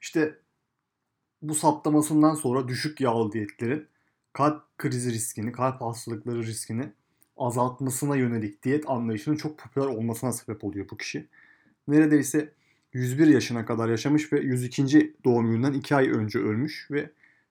İşte 0.00 0.38
bu 1.42 1.54
saptamasından 1.54 2.34
sonra 2.34 2.68
düşük 2.68 3.00
yağlı 3.00 3.32
diyetlerin 3.32 3.88
kalp 4.38 4.78
krizi 4.78 5.12
riskini, 5.12 5.52
kalp 5.52 5.80
hastalıkları 5.80 6.42
riskini 6.42 6.92
azaltmasına 7.36 8.16
yönelik 8.16 8.62
diyet 8.62 8.90
anlayışının 8.90 9.36
çok 9.36 9.58
popüler 9.58 9.86
olmasına 9.86 10.32
sebep 10.32 10.64
oluyor 10.64 10.86
bu 10.90 10.96
kişi. 10.96 11.28
Neredeyse 11.88 12.52
101 12.92 13.26
yaşına 13.26 13.66
kadar 13.66 13.88
yaşamış 13.88 14.32
ve 14.32 14.40
102. 14.40 15.14
doğum 15.24 15.50
gününden 15.50 15.72
2 15.72 15.96
ay 15.96 16.10
önce 16.10 16.38
ölmüş 16.38 16.88
ve 16.90 17.10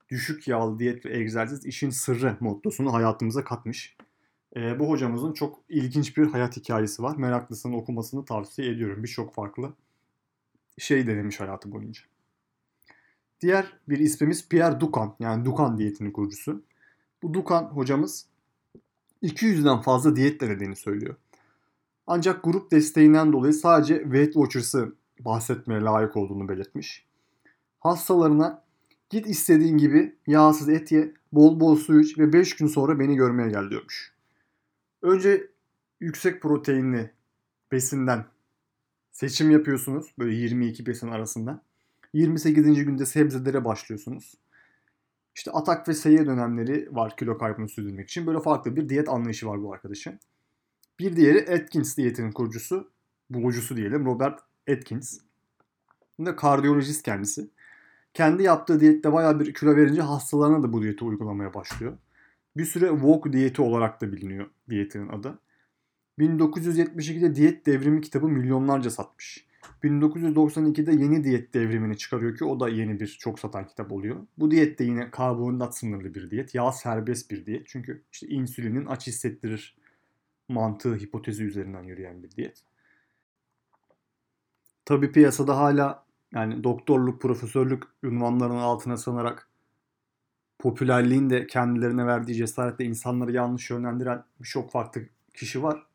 düşük 0.09 0.47
yağlı 0.47 0.79
diyet 0.79 1.05
ve 1.05 1.17
egzersiz 1.17 1.65
işin 1.65 1.89
sırrı 1.89 2.37
mottosunu 2.39 2.93
hayatımıza 2.93 3.43
katmış. 3.43 3.97
E, 4.55 4.79
bu 4.79 4.89
hocamızın 4.89 5.33
çok 5.33 5.59
ilginç 5.69 6.17
bir 6.17 6.27
hayat 6.27 6.57
hikayesi 6.57 7.03
var. 7.03 7.15
Meraklısının 7.15 7.73
okumasını 7.73 8.25
tavsiye 8.25 8.71
ediyorum. 8.71 9.03
Birçok 9.03 9.33
farklı 9.33 9.73
şey 10.77 11.07
denemiş 11.07 11.39
hayatı 11.39 11.71
boyunca. 11.71 12.01
Diğer 13.41 13.73
bir 13.89 13.99
ismimiz 13.99 14.49
Pierre 14.49 14.79
Dukan 14.79 15.15
yani 15.19 15.45
Dukan 15.45 15.77
diyetinin 15.77 16.11
kurucusu. 16.11 16.63
Bu 17.23 17.33
Dukan 17.33 17.63
hocamız 17.63 18.25
200'den 19.23 19.81
fazla 19.81 20.15
diyet 20.15 20.41
denediğini 20.41 20.75
söylüyor. 20.75 21.15
Ancak 22.07 22.43
grup 22.43 22.71
desteğinden 22.71 23.33
dolayı 23.33 23.53
sadece 23.53 24.01
Weight 24.03 24.33
Watchers'ı 24.33 24.95
bahsetmeye 25.19 25.81
layık 25.81 26.17
olduğunu 26.17 26.49
belirtmiş. 26.49 27.05
Hastalarına 27.79 28.63
git 29.09 29.27
istediğin 29.27 29.77
gibi 29.77 30.15
yağsız 30.27 30.69
et 30.69 30.91
ye, 30.91 31.13
bol 31.31 31.59
bol 31.59 31.75
su 31.75 31.99
iç 31.99 32.17
ve 32.17 32.33
5 32.33 32.55
gün 32.55 32.67
sonra 32.67 32.99
beni 32.99 33.15
görmeye 33.15 33.49
gel 33.49 33.69
diyormuş. 33.69 34.13
Önce 35.01 35.47
yüksek 35.99 36.41
proteinli 36.41 37.11
besinden 37.71 38.25
seçim 39.11 39.51
yapıyorsunuz. 39.51 40.13
Böyle 40.19 40.35
22 40.35 40.85
besin 40.85 41.07
arasında. 41.07 41.61
28. 42.13 42.85
günde 42.85 43.05
sebzelere 43.05 43.65
başlıyorsunuz. 43.65 44.33
İşte 45.37 45.51
atak 45.51 45.87
ve 45.87 45.93
seyir 45.93 46.25
dönemleri 46.25 46.95
var 46.95 47.17
kilo 47.17 47.37
kaybını 47.37 47.69
sürdürmek 47.69 48.09
için. 48.09 48.27
Böyle 48.27 48.39
farklı 48.39 48.75
bir 48.75 48.89
diyet 48.89 49.09
anlayışı 49.09 49.47
var 49.47 49.61
bu 49.63 49.73
arkadaşın. 49.73 50.19
Bir 50.99 51.15
diğeri 51.15 51.53
Atkins 51.53 51.97
diyetinin 51.97 52.31
kurucusu, 52.31 52.91
bulucusu 53.29 53.77
diyelim 53.77 54.05
Robert 54.05 54.39
Atkins. 54.71 55.19
Yine 56.19 56.35
kardiyolojist 56.35 57.03
kendisi. 57.03 57.49
Kendi 58.13 58.43
yaptığı 58.43 58.79
diyette 58.79 59.13
bayağı 59.13 59.39
bir 59.39 59.53
kilo 59.53 59.75
verince 59.75 60.01
hastalarına 60.01 60.63
da 60.63 60.73
bu 60.73 60.81
diyeti 60.81 61.05
uygulamaya 61.05 61.53
başlıyor. 61.53 61.97
Bir 62.57 62.65
süre 62.65 62.89
Wok 62.89 63.33
diyeti 63.33 63.61
olarak 63.61 64.01
da 64.01 64.11
biliniyor 64.11 64.49
diyetin 64.69 65.07
adı. 65.07 65.39
1972'de 66.19 67.35
Diyet 67.35 67.65
Devrimi 67.65 68.01
kitabı 68.01 68.27
milyonlarca 68.27 68.89
satmış. 68.89 69.46
1992'de 69.83 70.91
yeni 70.91 71.23
diyet 71.23 71.53
devrimini 71.53 71.97
çıkarıyor 71.97 72.37
ki 72.37 72.45
o 72.45 72.59
da 72.59 72.69
yeni 72.69 72.99
bir 72.99 73.07
çok 73.07 73.39
satan 73.39 73.67
kitap 73.67 73.91
oluyor. 73.91 74.27
Bu 74.37 74.51
diyet 74.51 74.79
de 74.79 74.83
yine 74.83 75.11
karbonhidrat 75.11 75.77
sınırlı 75.77 76.13
bir 76.13 76.31
diyet. 76.31 76.55
Yağ 76.55 76.71
serbest 76.71 77.31
bir 77.31 77.45
diyet. 77.45 77.67
Çünkü 77.67 78.03
işte 78.11 78.27
insülinin 78.27 78.85
aç 78.85 79.07
hissettirir 79.07 79.77
mantığı 80.49 80.95
hipotezi 80.95 81.43
üzerinden 81.43 81.83
yürüyen 81.83 82.23
bir 82.23 82.31
diyet. 82.31 82.63
Tabi 84.85 85.11
piyasada 85.11 85.57
hala 85.57 86.05
yani 86.33 86.63
doktorluk, 86.63 87.21
profesörlük 87.21 87.83
ünvanlarının 88.03 88.57
altına 88.57 88.97
sanarak 88.97 89.49
popülerliğin 90.59 91.29
de 91.29 91.47
kendilerine 91.47 92.05
verdiği 92.05 92.35
cesaretle 92.35 92.85
insanları 92.85 93.31
yanlış 93.31 93.69
yönlendiren 93.69 94.23
birçok 94.39 94.71
farklı 94.71 95.01
kişi 95.33 95.63
var. 95.63 95.85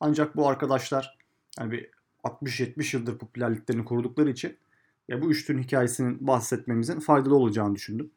Ancak 0.00 0.36
bu 0.36 0.48
arkadaşlar 0.48 1.18
yani 1.58 1.70
bir 1.70 1.90
60-70 2.24 2.96
yıldır 2.96 3.18
popülerliklerini 3.18 3.84
korudukları 3.84 4.30
için 4.30 4.56
ya 5.08 5.22
bu 5.22 5.30
üçlünün 5.30 5.62
hikayesinin 5.62 6.26
bahsetmemizin 6.26 7.00
faydalı 7.00 7.36
olacağını 7.36 7.74
düşündüm. 7.74 8.10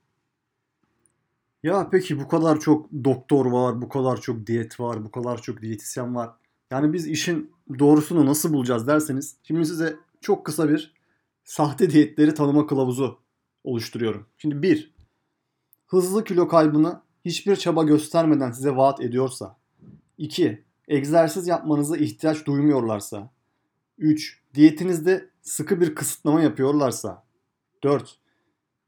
Ya 1.63 1.89
peki 1.91 2.19
bu 2.19 2.27
kadar 2.27 2.59
çok 2.59 2.89
doktor 3.03 3.45
var, 3.45 3.81
bu 3.81 3.89
kadar 3.89 4.21
çok 4.21 4.47
diyet 4.47 4.79
var, 4.79 5.05
bu 5.05 5.11
kadar 5.11 5.41
çok 5.41 5.61
diyetisyen 5.61 6.15
var. 6.15 6.33
Yani 6.71 6.93
biz 6.93 7.07
işin 7.07 7.51
doğrusunu 7.79 8.25
nasıl 8.25 8.53
bulacağız 8.53 8.87
derseniz 8.87 9.35
şimdi 9.43 9.65
size 9.65 9.95
çok 10.21 10.45
kısa 10.45 10.69
bir 10.69 10.93
sahte 11.43 11.89
diyetleri 11.89 12.33
tanıma 12.33 12.67
kılavuzu 12.67 13.19
oluşturuyorum. 13.63 14.25
Şimdi 14.37 14.61
bir, 14.61 14.93
hızlı 15.87 16.23
kilo 16.23 16.47
kaybını 16.47 17.01
hiçbir 17.25 17.55
çaba 17.55 17.83
göstermeden 17.83 18.51
size 18.51 18.75
vaat 18.75 19.01
ediyorsa. 19.01 19.57
2. 20.17 20.63
Egzersiz 20.87 21.47
yapmanıza 21.47 21.97
ihtiyaç 21.97 22.45
duymuyorlarsa. 22.45 23.32
3. 23.97 24.39
Diyetinizde 24.53 25.29
sıkı 25.41 25.81
bir 25.81 25.95
kısıtlama 25.95 26.41
yapıyorlarsa. 26.41 27.23
4. 27.83 28.17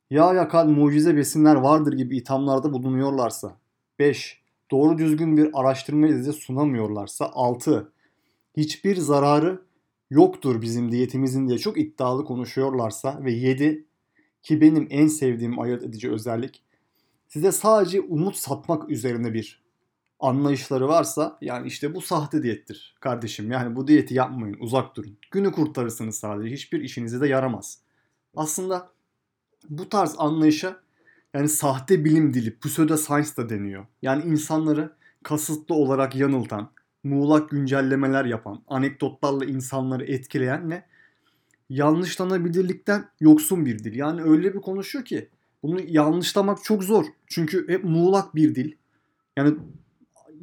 Yağ 0.10 0.34
yakan 0.34 0.72
mucize 0.72 1.18
besinler 1.18 1.56
vardır 1.56 1.94
gibi 1.94 2.18
ithamlarda 2.18 2.74
bulunuyorlarsa. 2.74 3.58
5. 4.00 4.42
Doğru 4.72 4.98
düzgün 4.98 5.38
bir 5.38 5.50
araştırma 5.54 6.08
size 6.08 6.34
sunamıyorlarsa. 6.34 7.30
6. 7.34 7.92
Hiçbir 8.58 8.96
zararı 8.96 9.62
yoktur 10.10 10.62
bizim 10.62 10.92
diyetimizin 10.92 11.48
diye 11.48 11.58
çok 11.58 11.78
iddialı 11.78 12.26
konuşuyorlarsa. 12.26 13.26
Ve 13.26 13.32
7. 13.32 13.86
Ki 14.42 14.62
benim 14.62 14.88
en 14.90 15.08
sevdiğim 15.08 15.60
ayırt 15.60 15.84
edici 15.84 16.12
özellik 16.12 16.66
size 17.28 17.52
sadece 17.52 18.02
umut 18.02 18.36
satmak 18.36 18.90
üzerine 18.90 19.34
bir 19.34 19.65
anlayışları 20.20 20.88
varsa 20.88 21.38
yani 21.42 21.68
işte 21.68 21.96
bu 21.96 22.02
sahte 22.02 22.44
diyettir 22.44 22.96
kardeşim. 23.00 23.52
Yani 23.52 23.76
bu 23.76 23.88
diyeti 23.88 24.14
yapmayın 24.14 24.58
uzak 24.60 24.96
durun. 24.96 25.18
Günü 25.32 25.52
kurtarırsınız 25.52 26.16
sadece 26.16 26.56
hiçbir 26.56 26.82
işinize 26.82 27.22
de 27.22 27.28
yaramaz. 27.28 27.80
Aslında 28.36 28.90
bu 29.70 29.90
tarz 29.90 30.16
anlayışa 30.18 30.80
yani 31.34 31.50
sahte 31.50 32.06
bilim 32.06 32.34
dili 32.34 32.60
pseudo 32.60 32.98
science 32.98 33.30
da 33.38 33.50
deniyor. 33.50 33.86
Yani 34.02 34.24
insanları 34.24 34.96
kasıtlı 35.24 35.76
olarak 35.76 36.16
yanıltan, 36.16 36.72
muğlak 37.04 37.50
güncellemeler 37.50 38.26
yapan, 38.26 38.64
anekdotlarla 38.68 39.46
insanları 39.46 40.06
etkileyen 40.06 40.70
ve 40.72 40.84
yanlışlanabilirlikten 41.70 43.10
yoksun 43.20 43.66
bir 43.66 43.80
dil. 43.80 43.96
Yani 43.96 44.22
öyle 44.22 44.54
bir 44.54 44.62
konuşuyor 44.62 45.06
ki 45.06 45.30
bunu 45.64 45.80
yanlışlamak 45.88 46.64
çok 46.64 46.84
zor. 46.84 47.06
Çünkü 47.28 47.68
hep 47.68 47.84
muğlak 47.84 48.36
bir 48.36 48.56
dil. 48.56 48.76
Yani 49.38 49.58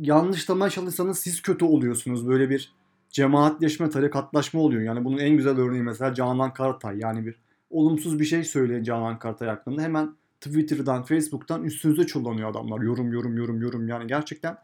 yanlışlamaya 0.03 0.71
çalışsanız 0.71 1.19
siz 1.19 1.43
kötü 1.43 1.65
oluyorsunuz. 1.65 2.29
Böyle 2.29 2.51
bir 2.51 2.73
cemaatleşme, 3.11 3.91
tarikatlaşma 3.91 4.61
oluyor. 4.61 4.83
Yani 4.83 5.05
bunun 5.05 5.19
en 5.19 5.37
güzel 5.37 5.59
örneği 5.59 5.83
mesela 5.83 6.15
Canan 6.15 6.53
Karatay. 6.53 6.99
Yani 6.99 7.27
bir 7.27 7.35
olumsuz 7.71 8.19
bir 8.19 8.25
şey 8.25 8.45
söyleyen 8.45 8.83
Canan 8.83 9.19
Karatay 9.19 9.49
hakkında 9.49 9.83
hemen 9.83 10.15
Twitter'dan, 10.41 11.03
Facebook'tan 11.03 11.65
üstünüze 11.65 12.07
çullanıyor 12.07 12.51
adamlar. 12.51 12.81
Yorum, 12.81 13.13
yorum, 13.13 13.37
yorum, 13.37 13.63
yorum. 13.63 13.89
Yani 13.89 14.07
gerçekten 14.07 14.59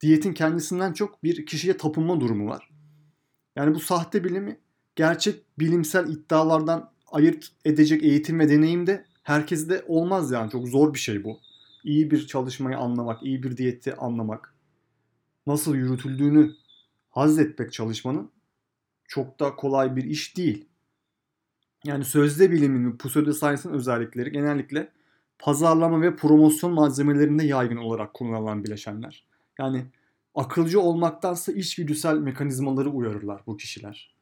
diyetin 0.00 0.32
kendisinden 0.32 0.92
çok 0.92 1.24
bir 1.24 1.46
kişiye 1.46 1.76
tapınma 1.76 2.20
durumu 2.20 2.48
var. 2.48 2.70
Yani 3.56 3.74
bu 3.74 3.80
sahte 3.80 4.24
bilimi 4.24 4.58
gerçek 4.96 5.42
bilimsel 5.58 6.08
iddialardan 6.08 6.90
ayırt 7.12 7.48
edecek 7.64 8.02
eğitim 8.02 8.38
ve 8.38 8.48
deneyim 8.48 8.86
de 8.86 9.04
herkeste 9.22 9.84
olmaz 9.86 10.30
yani. 10.30 10.50
Çok 10.50 10.68
zor 10.68 10.94
bir 10.94 10.98
şey 10.98 11.24
bu 11.24 11.40
iyi 11.86 12.10
bir 12.10 12.26
çalışmayı 12.26 12.78
anlamak, 12.78 13.22
iyi 13.22 13.42
bir 13.42 13.56
diyeti 13.56 13.96
anlamak, 13.96 14.54
nasıl 15.46 15.74
yürütüldüğünü 15.74 16.52
hazzetmek 17.10 17.72
çalışmanın 17.72 18.30
çok 19.04 19.40
da 19.40 19.56
kolay 19.56 19.96
bir 19.96 20.04
iş 20.04 20.36
değil. 20.36 20.68
Yani 21.84 22.04
sözde 22.04 22.50
bilimin 22.50 22.92
ve 22.92 22.96
pseudoscience'ın 22.96 23.72
özellikleri 23.72 24.32
genellikle 24.32 24.92
pazarlama 25.38 26.02
ve 26.02 26.16
promosyon 26.16 26.72
malzemelerinde 26.72 27.44
yaygın 27.44 27.76
olarak 27.76 28.14
kullanılan 28.14 28.64
bileşenler. 28.64 29.26
Yani 29.58 29.86
akılcı 30.34 30.80
olmaktansa 30.80 31.52
içgüdüsel 31.52 32.18
mekanizmaları 32.18 32.90
uyarırlar 32.90 33.42
bu 33.46 33.56
kişiler. 33.56 34.14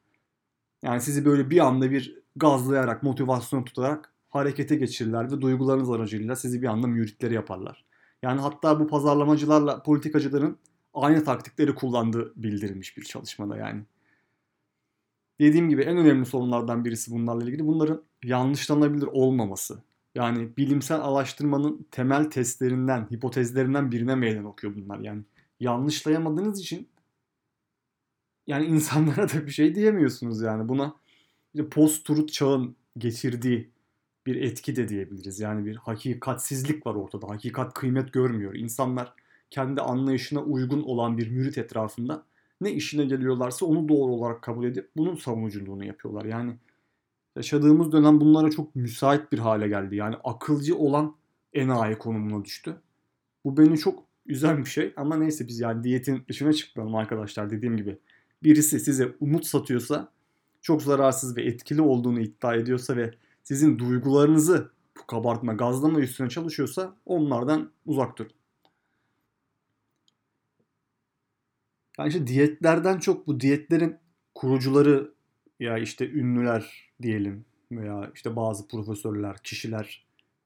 Yani 0.83 1.01
sizi 1.01 1.25
böyle 1.25 1.49
bir 1.49 1.59
anda 1.59 1.91
bir 1.91 2.19
gazlayarak, 2.35 3.03
motivasyon 3.03 3.63
tutarak 3.63 4.14
harekete 4.35 4.75
geçirirler 4.75 5.31
ve 5.31 5.41
duygularınız 5.41 5.89
aracılığıyla 5.89 6.35
sizi 6.35 6.61
bir 6.61 6.67
anda 6.67 6.87
müritleri 6.87 7.33
yaparlar. 7.33 7.85
Yani 8.23 8.41
hatta 8.41 8.79
bu 8.79 8.87
pazarlamacılarla 8.87 9.83
politikacıların 9.83 10.57
aynı 10.93 11.23
taktikleri 11.23 11.75
kullandığı 11.75 12.33
bildirilmiş 12.35 12.97
bir 12.97 13.03
çalışmada 13.03 13.57
yani. 13.57 13.83
Dediğim 15.39 15.69
gibi 15.69 15.81
en 15.81 15.97
önemli 15.97 16.25
sorunlardan 16.25 16.85
birisi 16.85 17.11
bunlarla 17.11 17.43
ilgili 17.43 17.67
bunların 17.67 18.01
yanlışlanabilir 18.23 19.07
olmaması. 19.07 19.83
Yani 20.15 20.57
bilimsel 20.57 21.01
araştırmanın 21.01 21.87
temel 21.91 22.23
testlerinden, 22.23 23.07
hipotezlerinden 23.11 23.91
birine 23.91 24.15
meydan 24.15 24.45
okuyor 24.45 24.75
bunlar. 24.75 24.99
Yani 24.99 25.21
yanlışlayamadığınız 25.59 26.59
için 26.59 26.89
yani 28.47 28.65
insanlara 28.65 29.29
da 29.29 29.45
bir 29.45 29.51
şey 29.51 29.75
diyemiyorsunuz 29.75 30.41
yani. 30.41 30.69
Buna 30.69 30.95
post-truth 31.71 32.31
çağın 32.31 32.75
getirdiği 32.97 33.74
bir 34.25 34.35
etki 34.35 34.75
de 34.75 34.89
diyebiliriz. 34.89 35.39
Yani 35.39 35.65
bir 35.65 35.75
hakikatsizlik 35.75 36.87
var 36.87 36.95
ortada. 36.95 37.29
Hakikat 37.29 37.73
kıymet 37.73 38.13
görmüyor. 38.13 38.55
İnsanlar 38.55 39.13
kendi 39.51 39.81
anlayışına 39.81 40.41
uygun 40.41 40.83
olan 40.83 41.17
bir 41.17 41.29
mürit 41.29 41.57
etrafında 41.57 42.23
ne 42.61 42.71
işine 42.71 43.05
geliyorlarsa 43.05 43.65
onu 43.65 43.89
doğru 43.89 44.11
olarak 44.11 44.41
kabul 44.41 44.65
edip 44.65 44.89
bunun 44.97 45.15
savunuculuğunu 45.15 45.85
yapıyorlar. 45.85 46.25
Yani 46.25 46.55
Yaşadığımız 47.35 47.91
dönem 47.91 48.21
bunlara 48.21 48.51
çok 48.51 48.75
müsait 48.75 49.31
bir 49.31 49.39
hale 49.39 49.67
geldi. 49.67 49.95
Yani 49.95 50.15
akılcı 50.23 50.77
olan 50.77 51.15
enayi 51.53 51.97
konumuna 51.97 52.45
düştü. 52.45 52.75
Bu 53.45 53.57
beni 53.57 53.77
çok 53.77 54.03
üzen 54.25 54.57
bir 54.57 54.69
şey 54.69 54.93
ama 54.95 55.17
neyse 55.17 55.47
biz 55.47 55.59
yani 55.59 55.83
diyetin 55.83 56.23
dışına 56.27 56.53
çıkmayalım 56.53 56.95
arkadaşlar 56.95 57.51
dediğim 57.51 57.77
gibi. 57.77 57.97
Birisi 58.43 58.79
size 58.79 59.15
umut 59.19 59.45
satıyorsa 59.45 60.11
çok 60.61 60.83
zararsız 60.83 61.37
ve 61.37 61.43
etkili 61.43 61.81
olduğunu 61.81 62.19
iddia 62.19 62.55
ediyorsa 62.55 62.97
ve 62.97 63.13
sizin 63.45 63.79
duygularınızı 63.79 64.71
bu 64.97 65.07
kabartma, 65.07 65.53
gazlama 65.53 65.99
üstüne 65.99 66.29
çalışıyorsa 66.29 66.95
onlardan 67.05 67.71
uzak 67.85 68.17
durun. 68.17 68.31
Yani 71.97 72.07
işte 72.07 72.27
diyetlerden 72.27 72.99
çok 72.99 73.27
bu 73.27 73.39
diyetlerin 73.39 73.97
kurucuları 74.35 75.13
ya 75.59 75.77
işte 75.77 76.09
ünlüler 76.09 76.91
diyelim 77.01 77.45
veya 77.71 78.11
işte 78.15 78.35
bazı 78.35 78.67
profesörler, 78.67 79.37
kişiler 79.43 80.05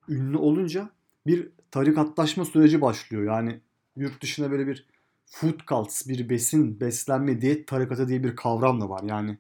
ünlü 0.10 0.38
olunca 0.38 0.90
bir 1.28 1.50
tarikatlaşma 1.72 2.46
süreci 2.46 2.82
başlıyor. 2.82 3.24
Yani 3.24 3.62
yurt 3.96 4.24
dışında 4.24 4.52
böyle 4.52 4.68
bir 4.68 4.86
food 5.26 5.60
cults, 5.68 6.08
bir 6.08 6.30
besin, 6.30 6.80
beslenme, 6.80 7.42
diyet 7.42 7.68
tarikatı 7.68 8.08
diye 8.08 8.24
bir 8.24 8.36
kavram 8.36 8.82
da 8.82 8.90
var. 8.90 9.04
Yani 9.04 9.38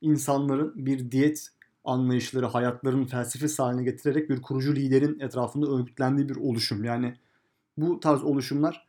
insanların 0.00 0.86
bir 0.86 1.10
diyet 1.10 1.48
anlayışları, 1.84 2.46
hayatlarının 2.46 3.04
felsefesi 3.04 3.62
haline 3.62 3.82
getirerek 3.82 4.30
bir 4.30 4.42
kurucu 4.42 4.76
liderin 4.76 5.20
etrafında 5.20 5.66
örgütlendiği 5.66 6.28
bir 6.28 6.36
oluşum. 6.36 6.84
Yani 6.84 7.14
bu 7.76 8.00
tarz 8.00 8.22
oluşumlar 8.22 8.86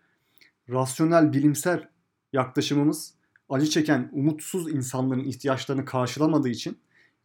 rasyonel, 0.69 1.33
bilimsel 1.33 1.87
yaklaşımımız 2.33 3.13
acı 3.49 3.69
çeken, 3.69 4.09
umutsuz 4.13 4.71
insanların 4.71 5.23
ihtiyaçlarını 5.23 5.85
karşılamadığı 5.85 6.49
için 6.49 6.77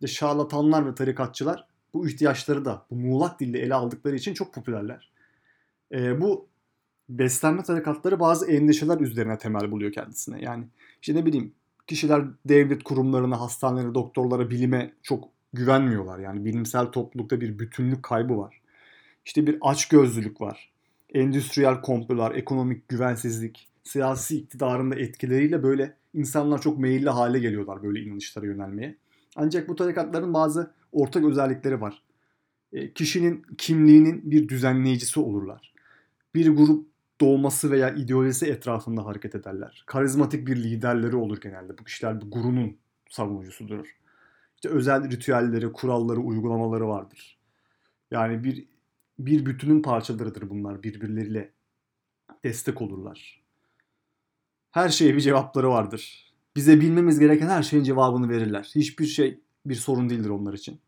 de 0.02 0.06
şarlatanlar 0.06 0.86
ve 0.86 0.94
tarikatçılar 0.94 1.66
bu 1.94 2.08
ihtiyaçları 2.08 2.64
da 2.64 2.86
bu 2.90 2.96
muğlak 2.96 3.40
dilde 3.40 3.60
ele 3.60 3.74
aldıkları 3.74 4.16
için 4.16 4.34
çok 4.34 4.54
popülerler. 4.54 5.10
E, 5.92 6.20
bu 6.20 6.46
beslenme 7.08 7.62
tarikatları 7.62 8.20
bazı 8.20 8.50
endişeler 8.50 9.00
üzerine 9.00 9.38
temel 9.38 9.70
buluyor 9.70 9.92
kendisine. 9.92 10.42
Yani 10.42 10.64
işte 11.02 11.14
ne 11.14 11.26
bileyim 11.26 11.54
kişiler 11.86 12.24
devlet 12.44 12.84
kurumlarına, 12.84 13.40
hastanelere, 13.40 13.94
doktorlara, 13.94 14.50
bilime 14.50 14.92
çok 15.02 15.28
güvenmiyorlar. 15.52 16.18
Yani 16.18 16.44
bilimsel 16.44 16.86
toplulukta 16.86 17.40
bir 17.40 17.58
bütünlük 17.58 18.02
kaybı 18.02 18.38
var. 18.38 18.60
İşte 19.24 19.46
bir 19.46 19.58
açgözlülük 19.60 20.40
var. 20.40 20.70
Endüstriyel 21.14 21.80
komplolar, 21.80 22.34
ekonomik 22.34 22.88
güvensizlik, 22.88 23.68
siyasi 23.84 24.38
iktidarın 24.38 24.90
da 24.90 24.96
etkileriyle 24.96 25.62
böyle 25.62 25.96
insanlar 26.14 26.60
çok 26.60 26.78
meyilli 26.78 27.10
hale 27.10 27.38
geliyorlar 27.38 27.82
böyle 27.82 28.00
inanışlara 28.00 28.46
yönelmeye. 28.46 28.96
Ancak 29.36 29.68
bu 29.68 29.76
tarikatların 29.76 30.34
bazı 30.34 30.70
ortak 30.92 31.24
özellikleri 31.24 31.80
var. 31.80 32.02
E, 32.72 32.92
kişinin 32.92 33.42
kimliğinin 33.58 34.30
bir 34.30 34.48
düzenleyicisi 34.48 35.20
olurlar. 35.20 35.72
Bir 36.34 36.50
grup 36.50 36.86
doğması 37.20 37.70
veya 37.70 37.90
ideolojisi 37.90 38.46
etrafında 38.46 39.06
hareket 39.06 39.34
ederler. 39.34 39.84
Karizmatik 39.86 40.46
bir 40.46 40.56
liderleri 40.56 41.16
olur 41.16 41.40
genelde. 41.40 41.78
Bu 41.78 41.84
kişiler 41.84 42.20
bir 42.20 42.30
gurunun 42.30 42.76
savunucusudur. 43.10 43.96
İşte 44.58 44.68
özel 44.68 45.10
ritüelleri, 45.10 45.72
kuralları, 45.72 46.20
uygulamaları 46.20 46.88
vardır. 46.88 47.38
Yani 48.10 48.44
bir 48.44 48.68
bir 49.18 49.46
bütünün 49.46 49.82
parçalarıdır 49.82 50.50
bunlar. 50.50 50.82
Birbirleriyle 50.82 51.52
destek 52.44 52.82
olurlar. 52.82 53.42
Her 54.70 54.88
şeye 54.88 55.14
bir 55.14 55.20
cevapları 55.20 55.68
vardır. 55.68 56.32
Bize 56.56 56.80
bilmemiz 56.80 57.18
gereken 57.18 57.48
her 57.48 57.62
şeyin 57.62 57.84
cevabını 57.84 58.28
verirler. 58.28 58.70
Hiçbir 58.74 59.06
şey 59.06 59.40
bir 59.66 59.74
sorun 59.74 60.10
değildir 60.10 60.28
onlar 60.28 60.52
için. 60.52 60.80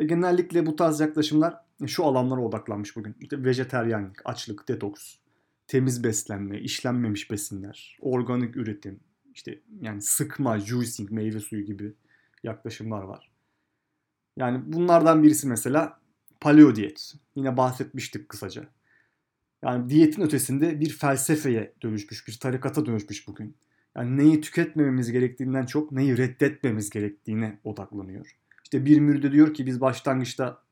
Ve 0.00 0.04
genellikle 0.04 0.66
bu 0.66 0.76
tarz 0.76 1.00
yaklaşımlar 1.00 1.56
şu 1.86 2.04
alanlara 2.04 2.40
odaklanmış 2.40 2.96
bugün. 2.96 3.16
İşte 3.20 3.44
vejeteryanlık, 3.44 4.22
açlık, 4.24 4.68
detoks, 4.68 5.16
temiz 5.66 6.04
beslenme, 6.04 6.60
işlenmemiş 6.60 7.30
besinler, 7.30 7.98
organik 8.00 8.56
üretim, 8.56 9.00
işte 9.34 9.60
yani 9.80 10.02
sıkma, 10.02 10.58
juicing, 10.58 11.10
meyve 11.10 11.40
suyu 11.40 11.64
gibi 11.64 11.94
yaklaşımlar 12.42 13.02
var. 13.02 13.30
Yani 14.36 14.62
bunlardan 14.66 15.22
birisi 15.22 15.48
mesela 15.48 16.00
paleo 16.40 16.74
diyet. 16.74 17.14
Yine 17.36 17.56
bahsetmiştik 17.56 18.28
kısaca. 18.28 18.68
Yani 19.62 19.90
diyetin 19.90 20.22
ötesinde 20.22 20.80
bir 20.80 20.90
felsefeye 20.90 21.72
dönüşmüş, 21.82 22.28
bir 22.28 22.38
tarikata 22.38 22.86
dönüşmüş 22.86 23.28
bugün. 23.28 23.56
Yani 23.96 24.16
neyi 24.16 24.40
tüketmememiz 24.40 25.12
gerektiğinden 25.12 25.66
çok 25.66 25.92
neyi 25.92 26.16
reddetmemiz 26.16 26.90
gerektiğine 26.90 27.58
odaklanıyor. 27.64 28.36
İşte 28.64 28.86
bir 28.86 29.00
mürde 29.00 29.32
diyor 29.32 29.54
ki 29.54 29.66
biz 29.66 29.80
başlangıçta 29.80 30.62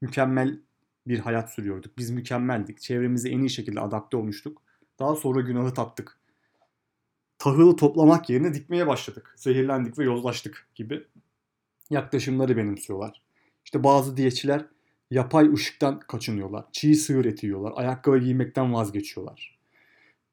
mükemmel 0.00 0.60
bir 1.06 1.18
hayat 1.18 1.52
sürüyorduk. 1.52 1.98
Biz 1.98 2.10
mükemmeldik. 2.10 2.80
Çevremize 2.80 3.28
en 3.28 3.40
iyi 3.40 3.50
şekilde 3.50 3.80
adapte 3.80 4.16
olmuştuk. 4.16 4.62
Daha 4.98 5.16
sonra 5.16 5.40
günahı 5.40 5.74
tattık. 5.74 6.19
Tahılı 7.40 7.76
toplamak 7.76 8.30
yerine 8.30 8.54
dikmeye 8.54 8.86
başladık. 8.86 9.34
Zehirlendik 9.36 9.98
ve 9.98 10.04
yozlaştık 10.04 10.68
gibi 10.74 11.06
yaklaşımları 11.90 12.56
benimsiyorlar. 12.56 13.22
İşte 13.64 13.84
bazı 13.84 14.16
diyetçiler 14.16 14.66
yapay 15.10 15.52
ışıktan 15.52 16.00
kaçınıyorlar. 16.00 16.64
Çiğ 16.72 16.94
sığır 16.94 17.24
eti 17.24 17.46
yiyorlar. 17.46 17.72
Ayakkabı 17.76 18.18
giymekten 18.18 18.74
vazgeçiyorlar. 18.74 19.58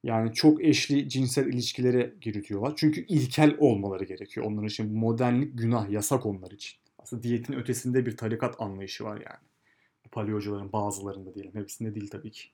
Yani 0.03 0.33
çok 0.33 0.63
eşli 0.63 1.09
cinsel 1.09 1.47
ilişkilere 1.47 2.13
giriyorlar. 2.21 2.73
Çünkü 2.75 3.05
ilkel 3.05 3.55
olmaları 3.59 4.03
gerekiyor. 4.03 4.45
Onlar 4.45 4.63
için 4.63 4.93
modernlik 4.93 5.57
günah, 5.57 5.89
yasak 5.89 6.25
onlar 6.25 6.51
için. 6.51 6.79
Aslında 6.99 7.23
diyetin 7.23 7.53
ötesinde 7.53 8.05
bir 8.05 8.17
tarikat 8.17 8.61
anlayışı 8.61 9.03
var 9.03 9.15
yani. 9.15 9.43
Bu 10.05 10.09
paleocuların 10.09 10.71
bazılarında 10.73 11.35
diyelim. 11.35 11.55
Hepsinde 11.55 11.95
değil 11.95 12.09
tabii 12.09 12.31
ki. 12.31 12.49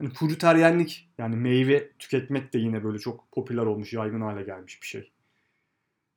Yani 0.00 0.12
fruteryenlik 0.14 1.08
yani 1.18 1.36
meyve 1.36 1.92
tüketmek 1.98 2.52
de 2.52 2.58
yine 2.58 2.84
böyle 2.84 2.98
çok 2.98 3.32
popüler 3.32 3.62
olmuş, 3.62 3.92
yaygın 3.92 4.20
hale 4.20 4.42
gelmiş 4.42 4.82
bir 4.82 4.86
şey. 4.86 5.10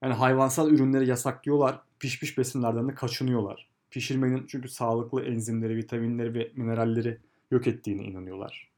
Yani 0.03 0.13
hayvansal 0.13 0.71
ürünleri 0.71 1.07
yasaklıyorlar. 1.07 1.81
Pişmiş 1.99 2.37
besinlerden 2.37 2.89
de 2.89 2.95
kaçınıyorlar. 2.95 3.67
Pişirmenin 3.91 4.45
çünkü 4.47 4.69
sağlıklı 4.69 5.23
enzimleri, 5.25 5.75
vitaminleri 5.75 6.33
ve 6.33 6.51
mineralleri 6.55 7.17
yok 7.51 7.67
ettiğine 7.67 8.03
inanıyorlar. 8.03 8.71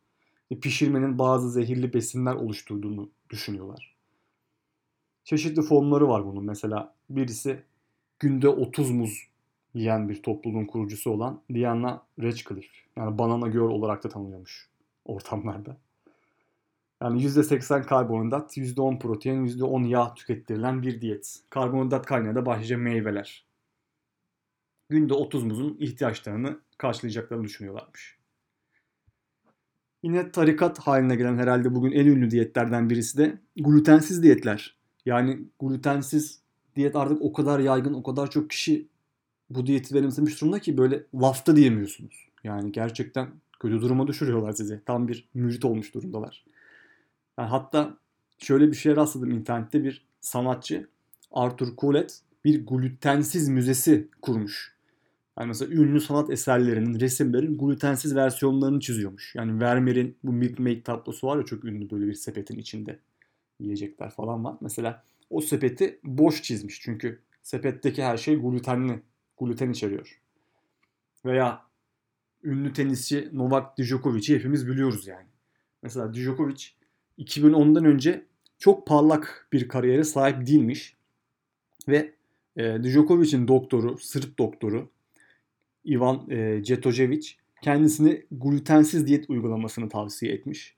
Ve 0.51 0.59
pişirmenin 0.59 1.19
bazı 1.19 1.51
zehirli 1.51 1.93
besinler 1.93 2.35
oluşturduğunu 2.35 3.09
düşünüyorlar. 3.29 3.95
Çeşitli 5.23 5.61
formları 5.61 6.07
var 6.07 6.25
bunun. 6.25 6.45
Mesela 6.45 6.95
birisi 7.09 7.63
günde 8.19 8.47
30 8.47 8.91
muz 8.91 9.27
yiyen 9.73 10.09
bir 10.09 10.23
topluluğun 10.23 10.65
kurucusu 10.65 11.11
olan 11.11 11.41
Diana 11.53 12.03
Radcliffe. 12.21 12.77
Yani 12.97 13.17
banana 13.17 13.47
girl 13.47 13.59
olarak 13.61 14.03
da 14.03 14.09
tanınıyormuş 14.09 14.68
ortamlarda. 15.09 15.77
Yani 17.01 17.21
%80 17.23 17.85
karbonhidrat, 17.85 18.57
%10 18.57 18.99
protein, 18.99 19.45
%10 19.45 19.87
yağ 19.87 20.13
tükettirilen 20.13 20.81
bir 20.81 21.01
diyet. 21.01 21.39
Karbonhidrat 21.49 22.05
kaynağı 22.05 22.35
da 22.35 22.45
başlıca 22.45 22.77
meyveler. 22.77 23.45
Günde 24.89 25.13
30 25.13 25.43
muzun 25.43 25.77
ihtiyaçlarını 25.79 26.59
karşılayacaklarını 26.77 27.43
düşünüyorlarmış. 27.43 28.17
Yine 30.03 30.31
tarikat 30.31 30.79
haline 30.79 31.15
gelen 31.15 31.37
herhalde 31.37 31.75
bugün 31.75 31.91
en 31.91 32.05
ünlü 32.05 32.31
diyetlerden 32.31 32.89
birisi 32.89 33.17
de 33.17 33.37
glutensiz 33.55 34.23
diyetler. 34.23 34.77
Yani 35.05 35.39
glutensiz 35.59 36.41
diyet 36.75 36.95
artık 36.95 37.21
o 37.21 37.33
kadar 37.33 37.59
yaygın, 37.59 37.93
o 37.93 38.03
kadar 38.03 38.29
çok 38.29 38.49
kişi 38.49 38.87
bu 39.49 39.65
diyeti 39.65 39.95
benimsemiş 39.95 40.41
durumda 40.41 40.59
ki 40.59 40.77
böyle 40.77 41.03
lafta 41.15 41.55
diyemiyorsunuz. 41.55 42.29
Yani 42.43 42.71
gerçekten 42.71 43.29
kötü 43.59 43.81
duruma 43.81 44.07
düşürüyorlar 44.07 44.51
sizi. 44.51 44.81
Tam 44.85 45.07
bir 45.07 45.29
mürit 45.33 45.65
olmuş 45.65 45.93
durumdalar. 45.93 46.45
Yani 47.37 47.49
hatta 47.49 47.97
şöyle 48.37 48.67
bir 48.67 48.75
şey 48.75 48.95
rastladım 48.95 49.31
internette 49.31 49.83
bir 49.83 50.05
sanatçı 50.21 50.87
Arthur 51.31 51.77
Coulet 51.77 52.21
bir 52.45 52.65
glutensiz 52.65 53.49
müzesi 53.49 54.07
kurmuş. 54.21 54.75
Yani 55.39 55.47
mesela 55.47 55.73
ünlü 55.73 56.01
sanat 56.01 56.29
eserlerinin, 56.29 56.99
resimlerin 56.99 57.57
glutensiz 57.57 58.15
versiyonlarını 58.15 58.79
çiziyormuş. 58.79 59.35
Yani 59.35 59.59
Vermeer'in 59.59 60.17
bu 60.23 60.33
Milk 60.33 60.59
Make 60.59 60.83
tablosu 60.83 61.27
var 61.27 61.37
ya 61.37 61.45
çok 61.45 61.65
ünlü 61.65 61.89
böyle 61.89 62.07
bir 62.07 62.13
sepetin 62.13 62.57
içinde 62.57 62.99
yiyecekler 63.59 64.09
falan 64.09 64.43
var. 64.43 64.55
Mesela 64.61 65.03
o 65.29 65.41
sepeti 65.41 65.99
boş 66.03 66.43
çizmiş 66.43 66.81
çünkü 66.81 67.19
sepetteki 67.43 68.03
her 68.03 68.17
şey 68.17 68.35
glutenli, 68.35 69.01
gluten 69.39 69.69
içeriyor. 69.69 70.21
Veya 71.25 71.68
ünlü 72.43 72.73
tenisçi 72.73 73.29
Novak 73.33 73.77
Djokovic'i 73.77 74.35
hepimiz 74.35 74.67
biliyoruz 74.67 75.07
yani. 75.07 75.27
Mesela 75.83 76.13
Djokovic 76.13 76.65
2010'dan 77.19 77.85
önce 77.85 78.25
çok 78.59 78.87
parlak 78.87 79.47
bir 79.53 79.67
kariyere 79.67 80.03
sahip 80.03 80.47
değilmiş. 80.47 80.95
Ve 81.87 82.13
e, 82.57 82.83
Djokovic'in 82.83 83.47
doktoru, 83.47 83.97
Sırp 83.97 84.39
doktoru 84.39 84.89
Ivan 85.85 86.29
e, 86.29 86.63
Cetojevic 86.63 87.27
kendisine 87.61 88.23
glutensiz 88.31 89.07
diyet 89.07 89.29
uygulamasını 89.29 89.89
tavsiye 89.89 90.33
etmiş. 90.33 90.75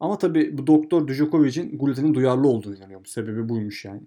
Ama 0.00 0.18
tabi 0.18 0.58
bu 0.58 0.66
doktor 0.66 1.08
Djokovic'in 1.08 1.78
glutenin 1.78 2.14
duyarlı 2.14 2.48
olduğunu 2.48 2.76
inanıyormuş. 2.76 3.08
Sebebi 3.08 3.48
buymuş 3.48 3.84
yani. 3.84 4.00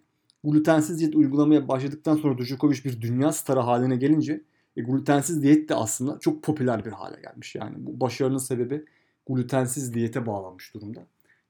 glutensiz 0.43 0.99
diyet 0.99 1.15
uygulamaya 1.15 1.67
başladıktan 1.67 2.15
sonra 2.15 2.37
Djokovic 2.37 2.83
bir 2.83 3.01
dünya 3.01 3.31
starı 3.31 3.59
haline 3.59 3.95
gelince 3.95 4.41
e, 4.77 4.81
glutensiz 4.81 5.43
diyet 5.43 5.69
de 5.69 5.75
aslında 5.75 6.19
çok 6.19 6.43
popüler 6.43 6.85
bir 6.85 6.91
hale 6.91 7.21
gelmiş. 7.21 7.55
Yani 7.55 7.75
bu 7.77 7.99
başarının 7.99 8.37
sebebi 8.37 8.85
glutensiz 9.27 9.93
diyete 9.93 10.25
bağlanmış 10.25 10.73
durumda. 10.73 11.07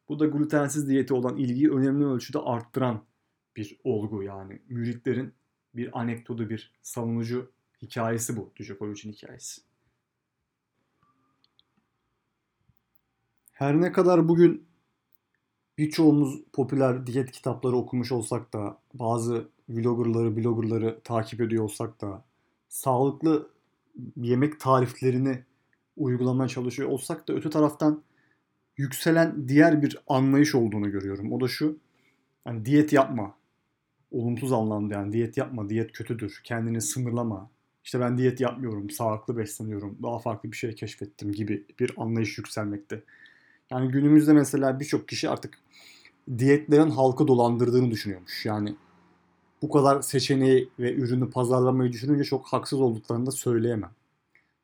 Bu 0.10 0.20
da 0.20 0.26
glutensiz 0.26 0.90
diyete 0.90 1.14
olan 1.14 1.38
ilgiyi 1.38 1.72
önemli 1.72 2.06
ölçüde 2.06 2.40
arttıran 2.40 3.04
bir 3.56 3.80
olgu 3.84 4.24
yani. 4.24 4.62
Müritlerin 4.70 5.34
bir 5.76 6.00
anekdotu, 6.00 6.50
bir 6.50 6.74
savunucu 6.82 7.52
hikayesi 7.82 8.38
bu. 8.38 8.52
Djokovic'in 8.60 9.12
hikayesi. 9.12 9.62
Her 13.52 13.82
ne 13.82 13.92
kadar 13.92 14.28
bugün 14.28 14.68
birçoğumuz 15.78 16.44
popüler 16.54 17.08
diyet 17.08 17.32
kitapları 17.32 17.76
okumuş 17.76 18.12
olsak 18.12 18.54
da, 18.54 18.82
bazı 18.94 19.50
vloggerları, 19.70 20.38
bloggerları 20.38 21.02
takip 21.04 21.42
ediyor 21.42 21.64
olsak 21.64 22.02
da, 22.02 22.27
sağlıklı 22.70 23.50
yemek 24.16 24.60
tariflerini 24.60 25.44
uygulamaya 25.98 26.48
çalışıyor 26.48 26.90
olsak 26.90 27.28
da 27.28 27.34
öte 27.34 27.50
taraftan 27.50 28.04
yükselen 28.78 29.48
diğer 29.48 29.82
bir 29.82 29.98
anlayış 30.08 30.56
olduğunu 30.56 30.92
görüyorum. 30.92 31.32
O 31.32 31.42
da 31.42 31.48
şu. 31.48 31.78
Yani 32.46 32.66
diyet 32.66 32.94
yapma. 32.94 33.36
Olumsuz 34.12 34.54
anlamda 34.54 34.94
yani 34.94 35.14
diyet 35.14 35.38
yapma, 35.38 35.70
diyet 35.70 35.92
kötüdür. 35.92 36.42
Kendini 36.44 36.82
sınırlama. 36.82 37.50
İşte 37.84 38.00
ben 38.00 38.18
diyet 38.18 38.42
yapmıyorum, 38.42 38.90
sağlıklı 38.90 39.38
besleniyorum, 39.38 39.98
daha 40.04 40.20
farklı 40.20 40.52
bir 40.52 40.58
şey 40.58 40.76
keşfettim 40.76 41.32
gibi 41.32 41.66
bir 41.80 41.92
anlayış 41.98 42.38
yükselmekte. 42.38 43.04
Yani 43.72 43.92
günümüzde 43.92 44.34
mesela 44.34 44.80
birçok 44.80 45.08
kişi 45.08 45.30
artık 45.30 45.60
diyetlerin 46.38 46.90
halkı 46.90 47.28
dolandırdığını 47.28 47.92
düşünüyormuş. 47.92 48.46
Yani 48.46 48.76
bu 49.62 49.70
kadar 49.70 50.02
seçeneği 50.02 50.70
ve 50.80 50.94
ürünü 50.94 51.30
pazarlamayı 51.30 51.92
düşününce 51.92 52.24
çok 52.24 52.46
haksız 52.46 52.82
olduklarını 52.82 53.26
da 53.26 53.32
söyleyemem. 53.32 53.92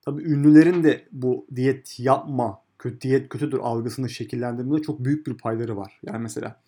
Tabii 0.01 0.23
ünlülerin 0.23 0.83
de 0.83 1.07
bu 1.11 1.45
diyet 1.55 1.99
yapma, 1.99 2.61
kötü 2.79 3.01
diyet 3.01 3.29
kötüdür 3.29 3.59
algısını 3.59 4.09
şekillendirmede 4.09 4.81
çok 4.81 5.05
büyük 5.05 5.27
bir 5.27 5.37
payları 5.37 5.77
var. 5.77 5.99
Yani 6.03 6.17
mesela 6.17 6.61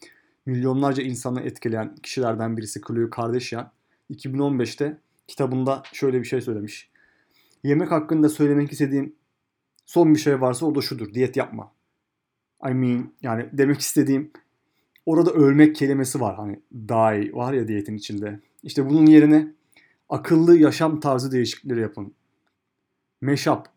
milyonlarca 0.46 1.04
insanı 1.04 1.42
etkileyen 1.42 1.96
kişilerden 1.96 2.58
birisi 2.58 2.82
Khloe 2.82 3.10
Kardashian 3.10 3.72
2015'te 4.12 4.98
kitabında 5.28 5.84
şöyle 5.94 6.20
bir 6.20 6.26
şey 6.26 6.42
söylemiş. 6.42 6.90
Yemek 7.64 7.92
hakkında 7.92 8.30
söylemek 8.30 8.72
istediğim 8.72 9.16
son 9.86 10.14
bir 10.14 10.20
şey 10.20 10.42
varsa 10.42 10.66
o 10.66 10.76
da 10.76 10.82
şudur. 10.82 11.14
Diyet 11.14 11.38
yapma. 11.38 11.72
I 12.70 12.74
mean 12.74 13.12
yani 13.22 13.50
demek 13.54 13.80
istediğim 13.80 14.32
orada 15.06 15.32
ölmek 15.32 15.76
kelimesi 15.76 16.22
var. 16.22 16.36
Hani 16.36 16.60
die 16.74 17.34
var 17.34 17.54
ya 17.54 17.68
diyetin 17.68 17.96
içinde. 17.96 18.40
İşte 18.64 18.90
bunun 18.90 19.06
yerine 19.06 19.54
akıllı 20.10 20.58
yaşam 20.58 21.00
tarzı 21.00 21.32
değişiklikleri 21.32 21.82
yapın. 21.82 22.14
Meşap, 23.22 23.70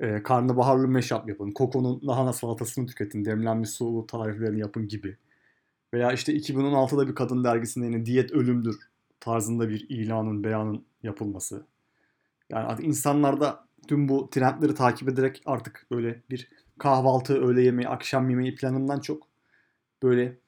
e, 0.00 0.22
karnabaharlı 0.22 0.88
meşap 0.88 1.28
yapın. 1.28 1.50
Kokonun 1.50 2.00
lahana 2.06 2.32
salatasını 2.32 2.86
tüketin. 2.86 3.24
Demlenmiş 3.24 3.70
sulu 3.70 4.06
tariflerini 4.06 4.60
yapın 4.60 4.88
gibi. 4.88 5.16
Veya 5.94 6.12
işte 6.12 6.32
2016'da 6.36 7.08
bir 7.08 7.14
kadın 7.14 7.44
dergisinde 7.44 7.86
yine 7.86 8.06
diyet 8.06 8.32
ölümdür 8.32 8.76
tarzında 9.20 9.68
bir 9.68 9.86
ilanın, 9.88 10.44
beyanın 10.44 10.84
yapılması. 11.02 11.66
Yani 12.50 12.66
artık 12.66 12.86
insanlarda 12.86 13.64
tüm 13.88 14.08
bu 14.08 14.30
trendleri 14.30 14.74
takip 14.74 15.08
ederek 15.08 15.42
artık 15.46 15.86
böyle 15.90 16.22
bir 16.30 16.50
kahvaltı, 16.78 17.34
öğle 17.34 17.62
yemeği, 17.62 17.88
akşam 17.88 18.30
yemeği 18.30 18.54
planından 18.54 19.00
çok 19.00 19.26
böyle 20.02 20.38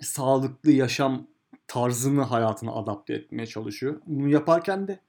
sağlıklı 0.00 0.72
yaşam 0.72 1.26
tarzını 1.66 2.22
hayatına 2.22 2.72
adapte 2.72 3.14
etmeye 3.14 3.46
çalışıyor. 3.46 4.00
Bunu 4.06 4.28
yaparken 4.28 4.88
de 4.88 5.00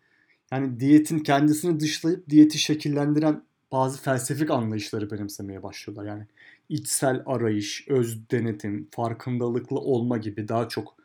yani 0.51 0.79
diyetin 0.79 1.19
kendisini 1.19 1.79
dışlayıp 1.79 2.29
diyeti 2.29 2.57
şekillendiren 2.57 3.43
bazı 3.71 4.01
felsefik 4.01 4.51
anlayışları 4.51 5.11
benimsemeye 5.11 5.63
başlıyorlar. 5.63 6.05
Yani 6.05 6.27
içsel 6.69 7.23
arayış, 7.25 7.87
öz 7.87 8.29
denetim, 8.29 8.87
farkındalıklı 8.91 9.79
olma 9.79 10.17
gibi 10.17 10.47
daha 10.47 10.69
çok 10.69 10.95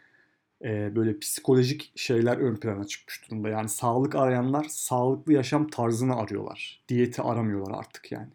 e, 0.64 0.96
böyle 0.96 1.18
psikolojik 1.18 1.92
şeyler 1.96 2.36
ön 2.36 2.56
plana 2.56 2.84
çıkmış 2.84 3.30
durumda. 3.30 3.48
Yani 3.48 3.68
sağlık 3.68 4.14
arayanlar 4.14 4.64
sağlıklı 4.64 5.32
yaşam 5.32 5.68
tarzını 5.68 6.16
arıyorlar. 6.16 6.84
Diyeti 6.88 7.22
aramıyorlar 7.22 7.78
artık 7.78 8.12
yani. 8.12 8.28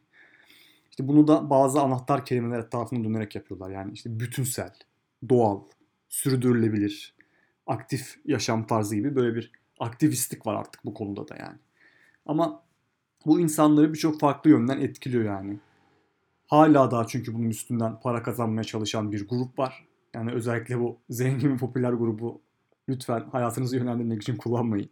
İşte 0.89 1.07
bunu 1.07 1.27
da 1.27 1.49
bazı 1.49 1.81
anahtar 1.81 2.25
kelimeler 2.25 2.59
etrafına 2.59 3.03
dönerek 3.03 3.35
yapıyorlar. 3.35 3.69
Yani 3.69 3.91
işte 3.93 4.19
bütünsel, 4.19 4.73
doğal, 5.29 5.61
sürdürülebilir, 6.09 7.15
aktif 7.67 8.19
yaşam 8.25 8.67
tarzı 8.67 8.95
gibi 8.95 9.15
böyle 9.15 9.35
bir 9.35 9.51
aktivistlik 9.79 10.47
var 10.47 10.55
artık 10.55 10.85
bu 10.85 10.93
konuda 10.93 11.27
da 11.27 11.35
yani. 11.35 11.57
Ama 12.25 12.63
bu 13.25 13.39
insanları 13.39 13.93
birçok 13.93 14.19
farklı 14.19 14.49
yönden 14.49 14.81
etkiliyor 14.81 15.23
yani. 15.23 15.59
Hala 16.47 16.91
daha 16.91 17.07
çünkü 17.07 17.33
bunun 17.33 17.49
üstünden 17.49 17.99
para 17.99 18.23
kazanmaya 18.23 18.63
çalışan 18.63 19.11
bir 19.11 19.27
grup 19.27 19.59
var. 19.59 19.87
Yani 20.13 20.31
özellikle 20.31 20.79
bu 20.79 20.97
zengin 21.09 21.53
ve 21.53 21.57
popüler 21.57 21.93
grubu 21.93 22.41
lütfen 22.89 23.29
hayatınızı 23.31 23.77
yönlendirmek 23.77 24.21
için 24.21 24.35
kullanmayın. 24.35 24.89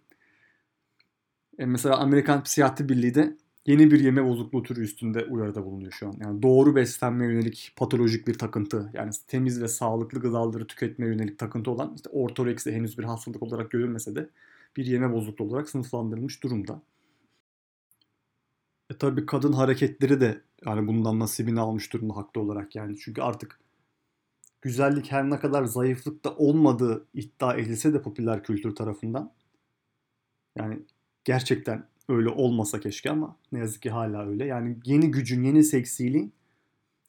E 1.59 1.65
mesela 1.65 1.97
Amerikan 1.97 2.43
Psikiyatri 2.43 2.89
Birliği 2.89 3.15
de 3.15 3.37
yeni 3.65 3.91
bir 3.91 3.99
yeme 3.99 4.25
bozukluğu 4.25 4.63
türü 4.63 4.81
üstünde 4.83 5.25
uyarıda 5.25 5.65
bulunuyor 5.65 5.91
şu 5.91 6.07
an. 6.07 6.15
Yani 6.19 6.41
doğru 6.41 6.75
beslenme 6.75 7.25
yönelik 7.25 7.73
patolojik 7.75 8.27
bir 8.27 8.37
takıntı. 8.37 8.89
Yani 8.93 9.11
temiz 9.27 9.61
ve 9.61 9.67
sağlıklı 9.67 10.19
gıdaları 10.19 10.67
tüketme 10.67 11.05
yönelik 11.05 11.39
takıntı 11.39 11.71
olan 11.71 11.93
işte 11.95 12.09
ortoreksi 12.09 12.71
henüz 12.71 12.97
bir 12.97 13.03
hastalık 13.03 13.43
olarak 13.43 13.71
görülmese 13.71 14.15
de 14.15 14.29
bir 14.77 14.85
yeme 14.85 15.13
bozukluğu 15.13 15.45
olarak 15.45 15.69
sınıflandırılmış 15.69 16.43
durumda. 16.43 16.81
E 18.89 18.97
tabii 18.97 19.25
kadın 19.25 19.53
hareketleri 19.53 20.21
de 20.21 20.41
yani 20.65 20.87
bundan 20.87 21.19
nasibini 21.19 21.59
almış 21.59 21.93
durumda 21.93 22.15
haklı 22.15 22.41
olarak 22.41 22.75
yani. 22.75 22.97
Çünkü 22.97 23.21
artık 23.21 23.59
güzellik 24.61 25.11
her 25.11 25.29
ne 25.29 25.39
kadar 25.39 25.65
zayıflıkta 25.65 26.35
olmadığı 26.35 27.05
iddia 27.13 27.55
edilse 27.55 27.93
de 27.93 28.01
popüler 28.01 28.43
kültür 28.43 28.75
tarafından 28.75 29.31
yani 30.57 30.79
gerçekten 31.23 31.90
öyle 32.11 32.29
olmasa 32.29 32.79
keşke 32.79 33.11
ama 33.11 33.35
ne 33.51 33.59
yazık 33.59 33.81
ki 33.81 33.89
hala 33.89 34.27
öyle. 34.27 34.45
Yani 34.45 34.77
yeni 34.85 35.11
gücün, 35.11 35.43
yeni 35.43 35.63
seksiliğin 35.63 36.33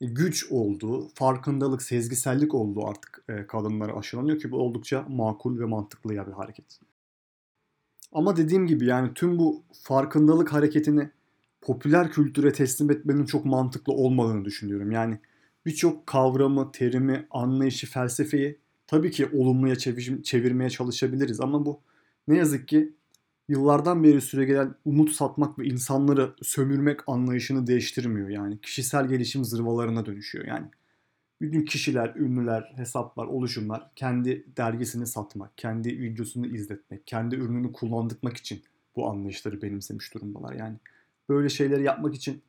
güç 0.01 0.47
olduğu, 0.51 1.09
farkındalık, 1.15 1.83
sezgisellik 1.83 2.55
olduğu 2.55 2.87
artık 2.87 3.25
e, 3.29 3.47
kadınlara 3.47 3.97
aşılanıyor 3.97 4.39
ki 4.39 4.51
bu 4.51 4.57
oldukça 4.57 5.07
makul 5.09 5.61
ve 5.61 5.65
mantıklı 5.65 6.15
ya 6.15 6.27
bir 6.27 6.33
hareket. 6.33 6.81
Ama 8.13 8.37
dediğim 8.37 8.67
gibi 8.67 8.87
yani 8.87 9.15
tüm 9.15 9.39
bu 9.39 9.63
farkındalık 9.83 10.53
hareketini 10.53 11.11
popüler 11.61 12.11
kültüre 12.11 12.53
teslim 12.53 12.91
etmenin 12.91 13.25
çok 13.25 13.45
mantıklı 13.45 13.93
olmadığını 13.93 14.45
düşünüyorum. 14.45 14.91
Yani 14.91 15.19
birçok 15.67 16.07
kavramı, 16.07 16.73
terimi, 16.73 17.27
anlayışı, 17.31 17.87
felsefeyi 17.87 18.59
tabii 18.87 19.11
ki 19.11 19.29
olumluya 19.33 19.77
çevirmeye 20.23 20.71
çalışabiliriz 20.71 21.41
ama 21.41 21.67
bu 21.67 21.81
ne 22.29 22.37
yazık 22.37 22.69
ki 22.69 22.93
yıllardan 23.49 24.05
beri 24.05 24.21
süregelen 24.21 24.75
umut 24.85 25.11
satmak 25.11 25.59
ve 25.59 25.65
insanları 25.65 26.35
sömürmek 26.43 27.01
anlayışını 27.07 27.67
değiştirmiyor. 27.67 28.29
Yani 28.29 28.61
kişisel 28.61 29.09
gelişim 29.09 29.45
zırvalarına 29.45 30.07
dönüşüyor. 30.07 30.47
Yani 30.47 30.67
bütün 31.41 31.65
kişiler, 31.65 32.15
ünlüler, 32.17 32.73
hesaplar, 32.77 33.27
oluşumlar 33.27 33.91
kendi 33.97 34.47
dergisini 34.57 35.07
satmak, 35.07 35.59
kendi 35.59 36.01
videosunu 36.01 36.47
izletmek, 36.47 37.07
kendi 37.07 37.37
ürününü 37.37 37.73
kullandırmak 37.73 38.37
için 38.37 38.63
bu 38.97 39.11
anlayışları 39.11 39.63
benimsemiş 39.63 40.15
durumdalar. 40.15 40.53
Yani 40.53 40.77
böyle 41.29 41.49
şeyleri 41.49 41.83
yapmak 41.83 42.15
için 42.15 42.43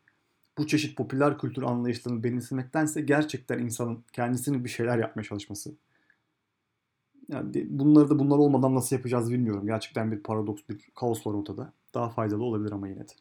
bu 0.58 0.68
çeşit 0.68 0.98
popüler 0.98 1.38
kültür 1.38 1.62
anlayışlarını 1.62 2.24
benimsemektense 2.24 3.02
gerçekten 3.02 3.60
insanın 3.60 4.04
kendisinin 4.14 4.66
bir 4.66 4.70
şeyler 4.70 4.98
yapmaya 4.98 5.24
çalışması. 5.24 5.72
Yani 7.30 7.66
bunları 7.70 8.10
da 8.10 8.20
bunlar 8.20 8.38
olmadan 8.38 8.76
nasıl 8.76 8.96
yapacağız 8.96 9.32
bilmiyorum. 9.32 9.66
Gerçekten 9.66 10.12
bir 10.12 10.24
paradoks, 10.24 10.62
bir 10.70 10.90
kaos 10.96 11.28
var 11.28 11.34
ortada. 11.34 11.74
Daha 11.94 12.10
faydalı 12.10 12.44
olabilir 12.44 12.72
ama 12.72 12.88
yine 12.88 13.00
de. 13.00 13.14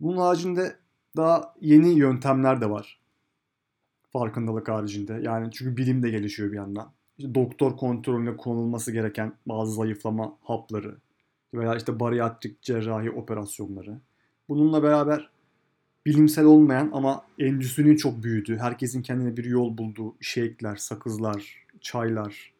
Bunun 0.00 0.16
haricinde 0.16 0.76
daha 1.16 1.54
yeni 1.60 1.98
yöntemler 1.98 2.60
de 2.60 2.70
var. 2.70 3.00
Farkındalık 4.12 4.68
haricinde. 4.68 5.20
Yani 5.22 5.50
çünkü 5.52 5.76
bilim 5.76 6.02
de 6.02 6.10
gelişiyor 6.10 6.52
bir 6.52 6.56
yandan. 6.56 6.92
İşte 7.18 7.34
doktor 7.34 7.76
kontrolüne 7.76 8.36
konulması 8.36 8.92
gereken 8.92 9.32
bazı 9.46 9.72
zayıflama 9.72 10.36
hapları 10.42 10.98
veya 11.54 11.76
işte 11.76 12.00
bariyatrik 12.00 12.62
cerrahi 12.62 13.10
operasyonları 13.10 14.00
Bununla 14.48 14.82
beraber 14.82 15.30
bilimsel 16.06 16.44
olmayan 16.44 16.90
ama 16.92 17.26
endüstrinin 17.38 17.96
çok 17.96 18.22
büyüdüğü, 18.22 18.58
herkesin 18.58 19.02
kendine 19.02 19.36
bir 19.36 19.44
yol 19.44 19.78
bulduğu 19.78 20.16
shake'ler, 20.20 20.76
sakızlar, 20.76 21.66
çaylar, 21.80 22.52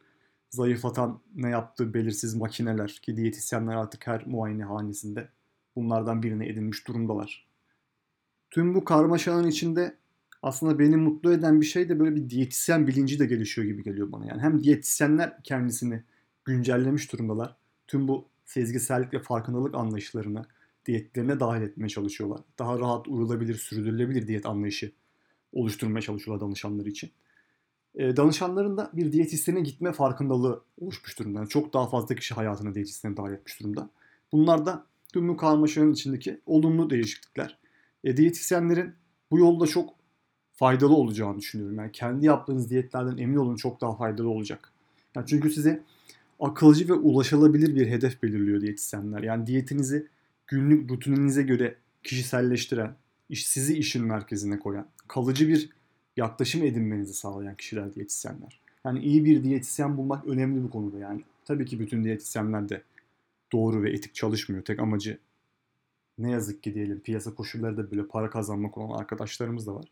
zayıflatan 0.51 1.21
ne 1.35 1.51
yaptığı 1.51 1.95
belirsiz 1.95 2.35
makineler 2.35 2.99
ki 3.03 3.17
diyetisyenler 3.17 3.77
artık 3.77 4.07
her 4.07 4.27
muayene 4.27 4.65
hanesinde 4.65 5.29
bunlardan 5.77 6.23
birine 6.23 6.49
edinmiş 6.49 6.89
durumdalar. 6.89 7.49
Tüm 8.51 8.75
bu 8.75 8.85
karmaşanın 8.85 9.49
içinde 9.49 9.97
aslında 10.43 10.79
beni 10.79 10.97
mutlu 10.97 11.33
eden 11.33 11.61
bir 11.61 11.67
şey 11.67 11.89
de 11.89 12.01
böyle 12.01 12.17
bir 12.17 12.31
diyetisyen 12.31 12.87
bilinci 12.87 13.19
de 13.19 13.27
gelişiyor 13.27 13.67
gibi 13.67 13.83
geliyor 13.83 14.13
bana. 14.13 14.27
Yani 14.27 14.43
hem 14.43 14.63
diyetisyenler 14.63 15.43
kendisini 15.45 16.03
güncellemiş 16.45 17.13
durumdalar. 17.13 17.57
Tüm 17.87 18.09
bu 18.09 18.29
sezgisellik 18.45 19.15
ve 19.15 19.23
farkındalık 19.23 19.75
anlayışlarını 19.75 20.45
diyetlerine 20.89 21.41
dahil 21.41 21.63
etmeye 21.63 21.89
çalışıyorlar. 21.89 22.41
Daha 22.59 22.79
rahat 22.79 23.09
uyulabilir, 23.09 23.55
sürdürülebilir 23.55 24.27
diyet 24.27 24.47
anlayışı 24.47 24.93
oluşturmaya 25.53 26.03
çalışıyorlar 26.03 26.47
danışanları 26.47 26.89
için. 26.89 27.11
E, 27.95 28.17
danışanların 28.17 28.77
da 28.77 28.91
bir 28.93 29.13
diyetisyene 29.13 29.61
gitme 29.61 29.93
farkındalığı 29.93 30.63
oluşmuş 30.81 31.19
durumda. 31.19 31.39
Yani 31.39 31.49
çok 31.49 31.75
daha 31.75 31.89
fazla 31.89 32.15
kişi 32.15 32.35
hayatına 32.35 32.75
diyetisyene 32.75 33.17
dahil 33.17 33.33
etmiş 33.33 33.61
durumda. 33.61 33.91
Bunlar 34.33 34.67
da 34.67 34.87
tüm 35.13 35.29
bu 35.29 35.37
karmaşanın 35.37 35.93
içindeki 35.93 36.41
olumlu 36.47 36.91
değişiklikler. 36.91 37.59
E, 38.05 38.17
diyetisyenlerin 38.17 38.95
bu 39.31 39.39
yolda 39.39 39.67
çok 39.67 39.95
faydalı 40.53 40.95
olacağını 40.95 41.39
düşünüyorum. 41.39 41.79
Yani 41.79 41.93
kendi 41.93 42.27
yaptığınız 42.27 42.71
diyetlerden 42.71 43.17
emin 43.17 43.37
olun 43.37 43.57
çok 43.57 43.81
daha 43.81 43.97
faydalı 43.97 44.29
olacak. 44.29 44.73
Yani 45.17 45.27
çünkü 45.27 45.51
size 45.51 45.83
akılcı 46.41 46.89
ve 46.89 46.93
ulaşılabilir 46.93 47.75
bir 47.75 47.87
hedef 47.87 48.23
belirliyor 48.23 48.61
diyetisyenler. 48.61 49.23
Yani 49.23 49.47
diyetinizi 49.47 50.09
günlük 50.49 50.91
rutininize 50.91 51.43
göre 51.43 51.77
kişiselleştiren, 52.03 52.95
iş, 53.29 53.47
sizi 53.47 53.79
işin 53.79 54.05
merkezine 54.05 54.59
koyan, 54.59 54.87
kalıcı 55.09 55.49
bir 55.49 55.71
yaklaşım 56.17 56.63
edinmenizi 56.63 57.15
sağlayan 57.15 57.55
kişiler 57.55 57.95
diyetisyenler. 57.95 58.61
Yani 58.85 58.99
iyi 58.99 59.25
bir 59.25 59.45
diyetisyen 59.45 59.97
bulmak 59.97 60.27
önemli 60.27 60.63
bu 60.65 60.71
konuda 60.71 60.99
yani. 60.99 61.25
Tabii 61.45 61.67
ki 61.67 61.81
bütün 61.81 62.05
diyetisyenler 62.05 62.69
de 62.69 62.83
doğru 63.53 63.83
ve 63.83 63.91
etik 63.91 64.15
çalışmıyor. 64.15 64.65
Tek 64.65 64.81
amacı 64.81 65.19
ne 66.19 66.31
yazık 66.31 66.63
ki 66.63 66.75
diyelim 66.75 67.01
piyasa 67.01 67.35
koşulları 67.35 67.77
da 67.77 67.91
böyle 67.91 68.07
para 68.07 68.31
kazanmak 68.31 68.79
olan 68.79 68.99
arkadaşlarımız 68.99 69.67
da 69.67 69.75
var. 69.75 69.85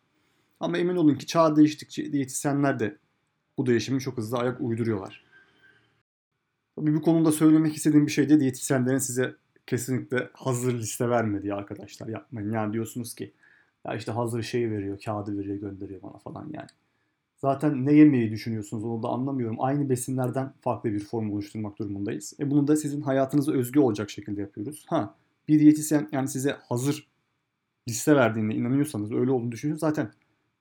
Ama 0.61 0.79
emin 0.79 0.97
olun 0.97 1.15
ki 1.15 1.27
çağ 1.27 1.57
değiştikçe 1.57 2.13
diyetisyenler 2.13 2.81
de 2.81 2.97
bu 3.59 3.67
değişimi 3.67 4.01
çok 4.01 4.17
hızlı 4.17 4.39
ayak 4.39 4.61
uyduruyorlar. 4.61 5.25
Tabii 6.77 6.95
bu 6.95 7.03
konuda 7.03 7.33
söylemek 7.33 7.77
istediğim 7.77 8.07
bir 8.07 8.13
şey 8.13 8.29
de 8.29 8.41
diyetisyenlerin 8.41 8.99
size 8.99 9.37
kesinlikle 9.67 10.29
hazır 10.33 10.75
liste 10.75 11.09
vermediği 11.09 11.55
arkadaşlar 11.55 12.09
yapmayın. 12.09 12.53
Yani 12.53 12.73
diyorsunuz 12.73 13.15
ki 13.15 13.33
ya 13.87 13.95
işte 13.95 14.13
hazır 14.13 14.43
şey 14.43 14.71
veriyor, 14.71 15.01
kağıdı 15.05 15.39
veriyor, 15.39 15.57
gönderiyor 15.57 16.03
bana 16.03 16.19
falan 16.19 16.49
yani. 16.53 16.69
Zaten 17.37 17.87
ne 17.87 17.93
yemeyi 17.93 18.31
düşünüyorsunuz 18.31 18.85
onu 18.85 19.03
da 19.03 19.09
anlamıyorum. 19.09 19.57
Aynı 19.61 19.89
besinlerden 19.89 20.53
farklı 20.61 20.93
bir 20.93 21.01
form 21.01 21.33
oluşturmak 21.33 21.79
durumundayız. 21.79 22.35
E 22.41 22.51
bunu 22.51 22.69
da 22.69 22.77
sizin 22.77 23.01
hayatınıza 23.01 23.53
özgü 23.53 23.81
olacak 23.81 24.11
şekilde 24.11 24.41
yapıyoruz. 24.41 24.85
Ha 24.89 25.15
bir 25.49 25.61
diyetisyen 25.61 26.09
yani 26.13 26.29
size 26.29 26.57
hazır 26.69 27.09
liste 27.89 28.17
verdiğine 28.17 28.55
inanıyorsanız 28.55 29.13
öyle 29.13 29.31
olduğunu 29.31 29.53
düşünüyorsanız 29.53 29.95
zaten 29.95 30.13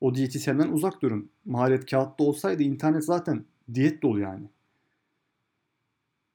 o 0.01 0.15
diyetisyenden 0.15 0.71
uzak 0.71 1.01
durun. 1.01 1.29
Maharet 1.45 1.91
kağıtta 1.91 2.23
olsaydı 2.23 2.63
internet 2.63 3.05
zaten 3.05 3.45
diyet 3.73 4.01
dolu 4.03 4.19
yani. 4.19 4.45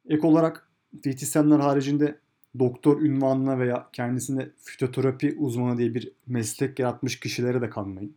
Ek 0.08 0.26
olarak 0.26 0.70
diyetisyenler 1.02 1.58
haricinde 1.58 2.18
doktor 2.58 3.02
ünvanına 3.02 3.58
veya 3.58 3.88
kendisine 3.92 4.48
fitoterapi 4.62 5.36
uzmanı 5.38 5.78
diye 5.78 5.94
bir 5.94 6.12
meslek 6.26 6.78
yaratmış 6.78 7.20
kişilere 7.20 7.62
de 7.62 7.70
kanmayın. 7.70 8.16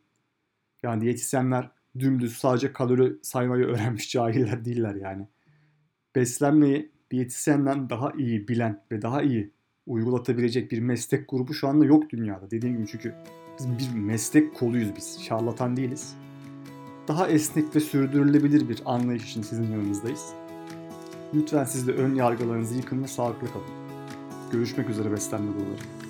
Yani 0.84 1.02
diyetisyenler 1.02 1.70
dümdüz 2.00 2.38
sadece 2.38 2.74
kalori 2.74 3.14
saymayı 3.22 3.66
öğrenmiş 3.66 4.12
cahiller 4.12 4.66
değiller 4.66 4.96
yani. 4.96 5.28
Beslenmeyi 6.16 6.92
diyetisyenden 7.12 7.90
daha 7.90 8.12
iyi 8.12 8.48
bilen 8.48 8.84
ve 8.92 9.02
daha 9.02 9.22
iyi 9.22 9.52
uygulatabilecek 9.88 10.72
bir 10.72 10.80
meslek 10.80 11.30
grubu 11.30 11.54
şu 11.54 11.68
anda 11.68 11.86
yok 11.86 12.10
dünyada. 12.10 12.52
Dediğim 12.52 12.78
gibi 12.78 12.88
çünkü 12.88 13.14
biz 13.60 13.68
bir 13.96 14.00
meslek 14.00 14.56
koluyuz 14.56 14.96
biz. 14.96 15.22
Şarlatan 15.22 15.78
değiliz. 15.78 16.16
Daha 17.08 17.28
esnek 17.28 17.76
ve 17.76 17.80
sürdürülebilir 17.80 18.70
bir 18.70 18.82
anlayış 18.86 19.24
için 19.24 19.42
sizin 19.42 19.72
yanınızdayız. 19.72 20.34
Lütfen 21.34 21.64
siz 21.64 21.88
de 21.88 21.92
ön 21.92 22.16
yargılarınızı 22.16 22.76
yıkın 22.76 23.04
ve 23.04 23.08
sağlıklı 23.08 23.48
kalın. 23.54 23.83
Görüşmek 24.54 24.90
üzere 24.90 25.12
beslenme 25.12 25.54
doları. 25.54 26.03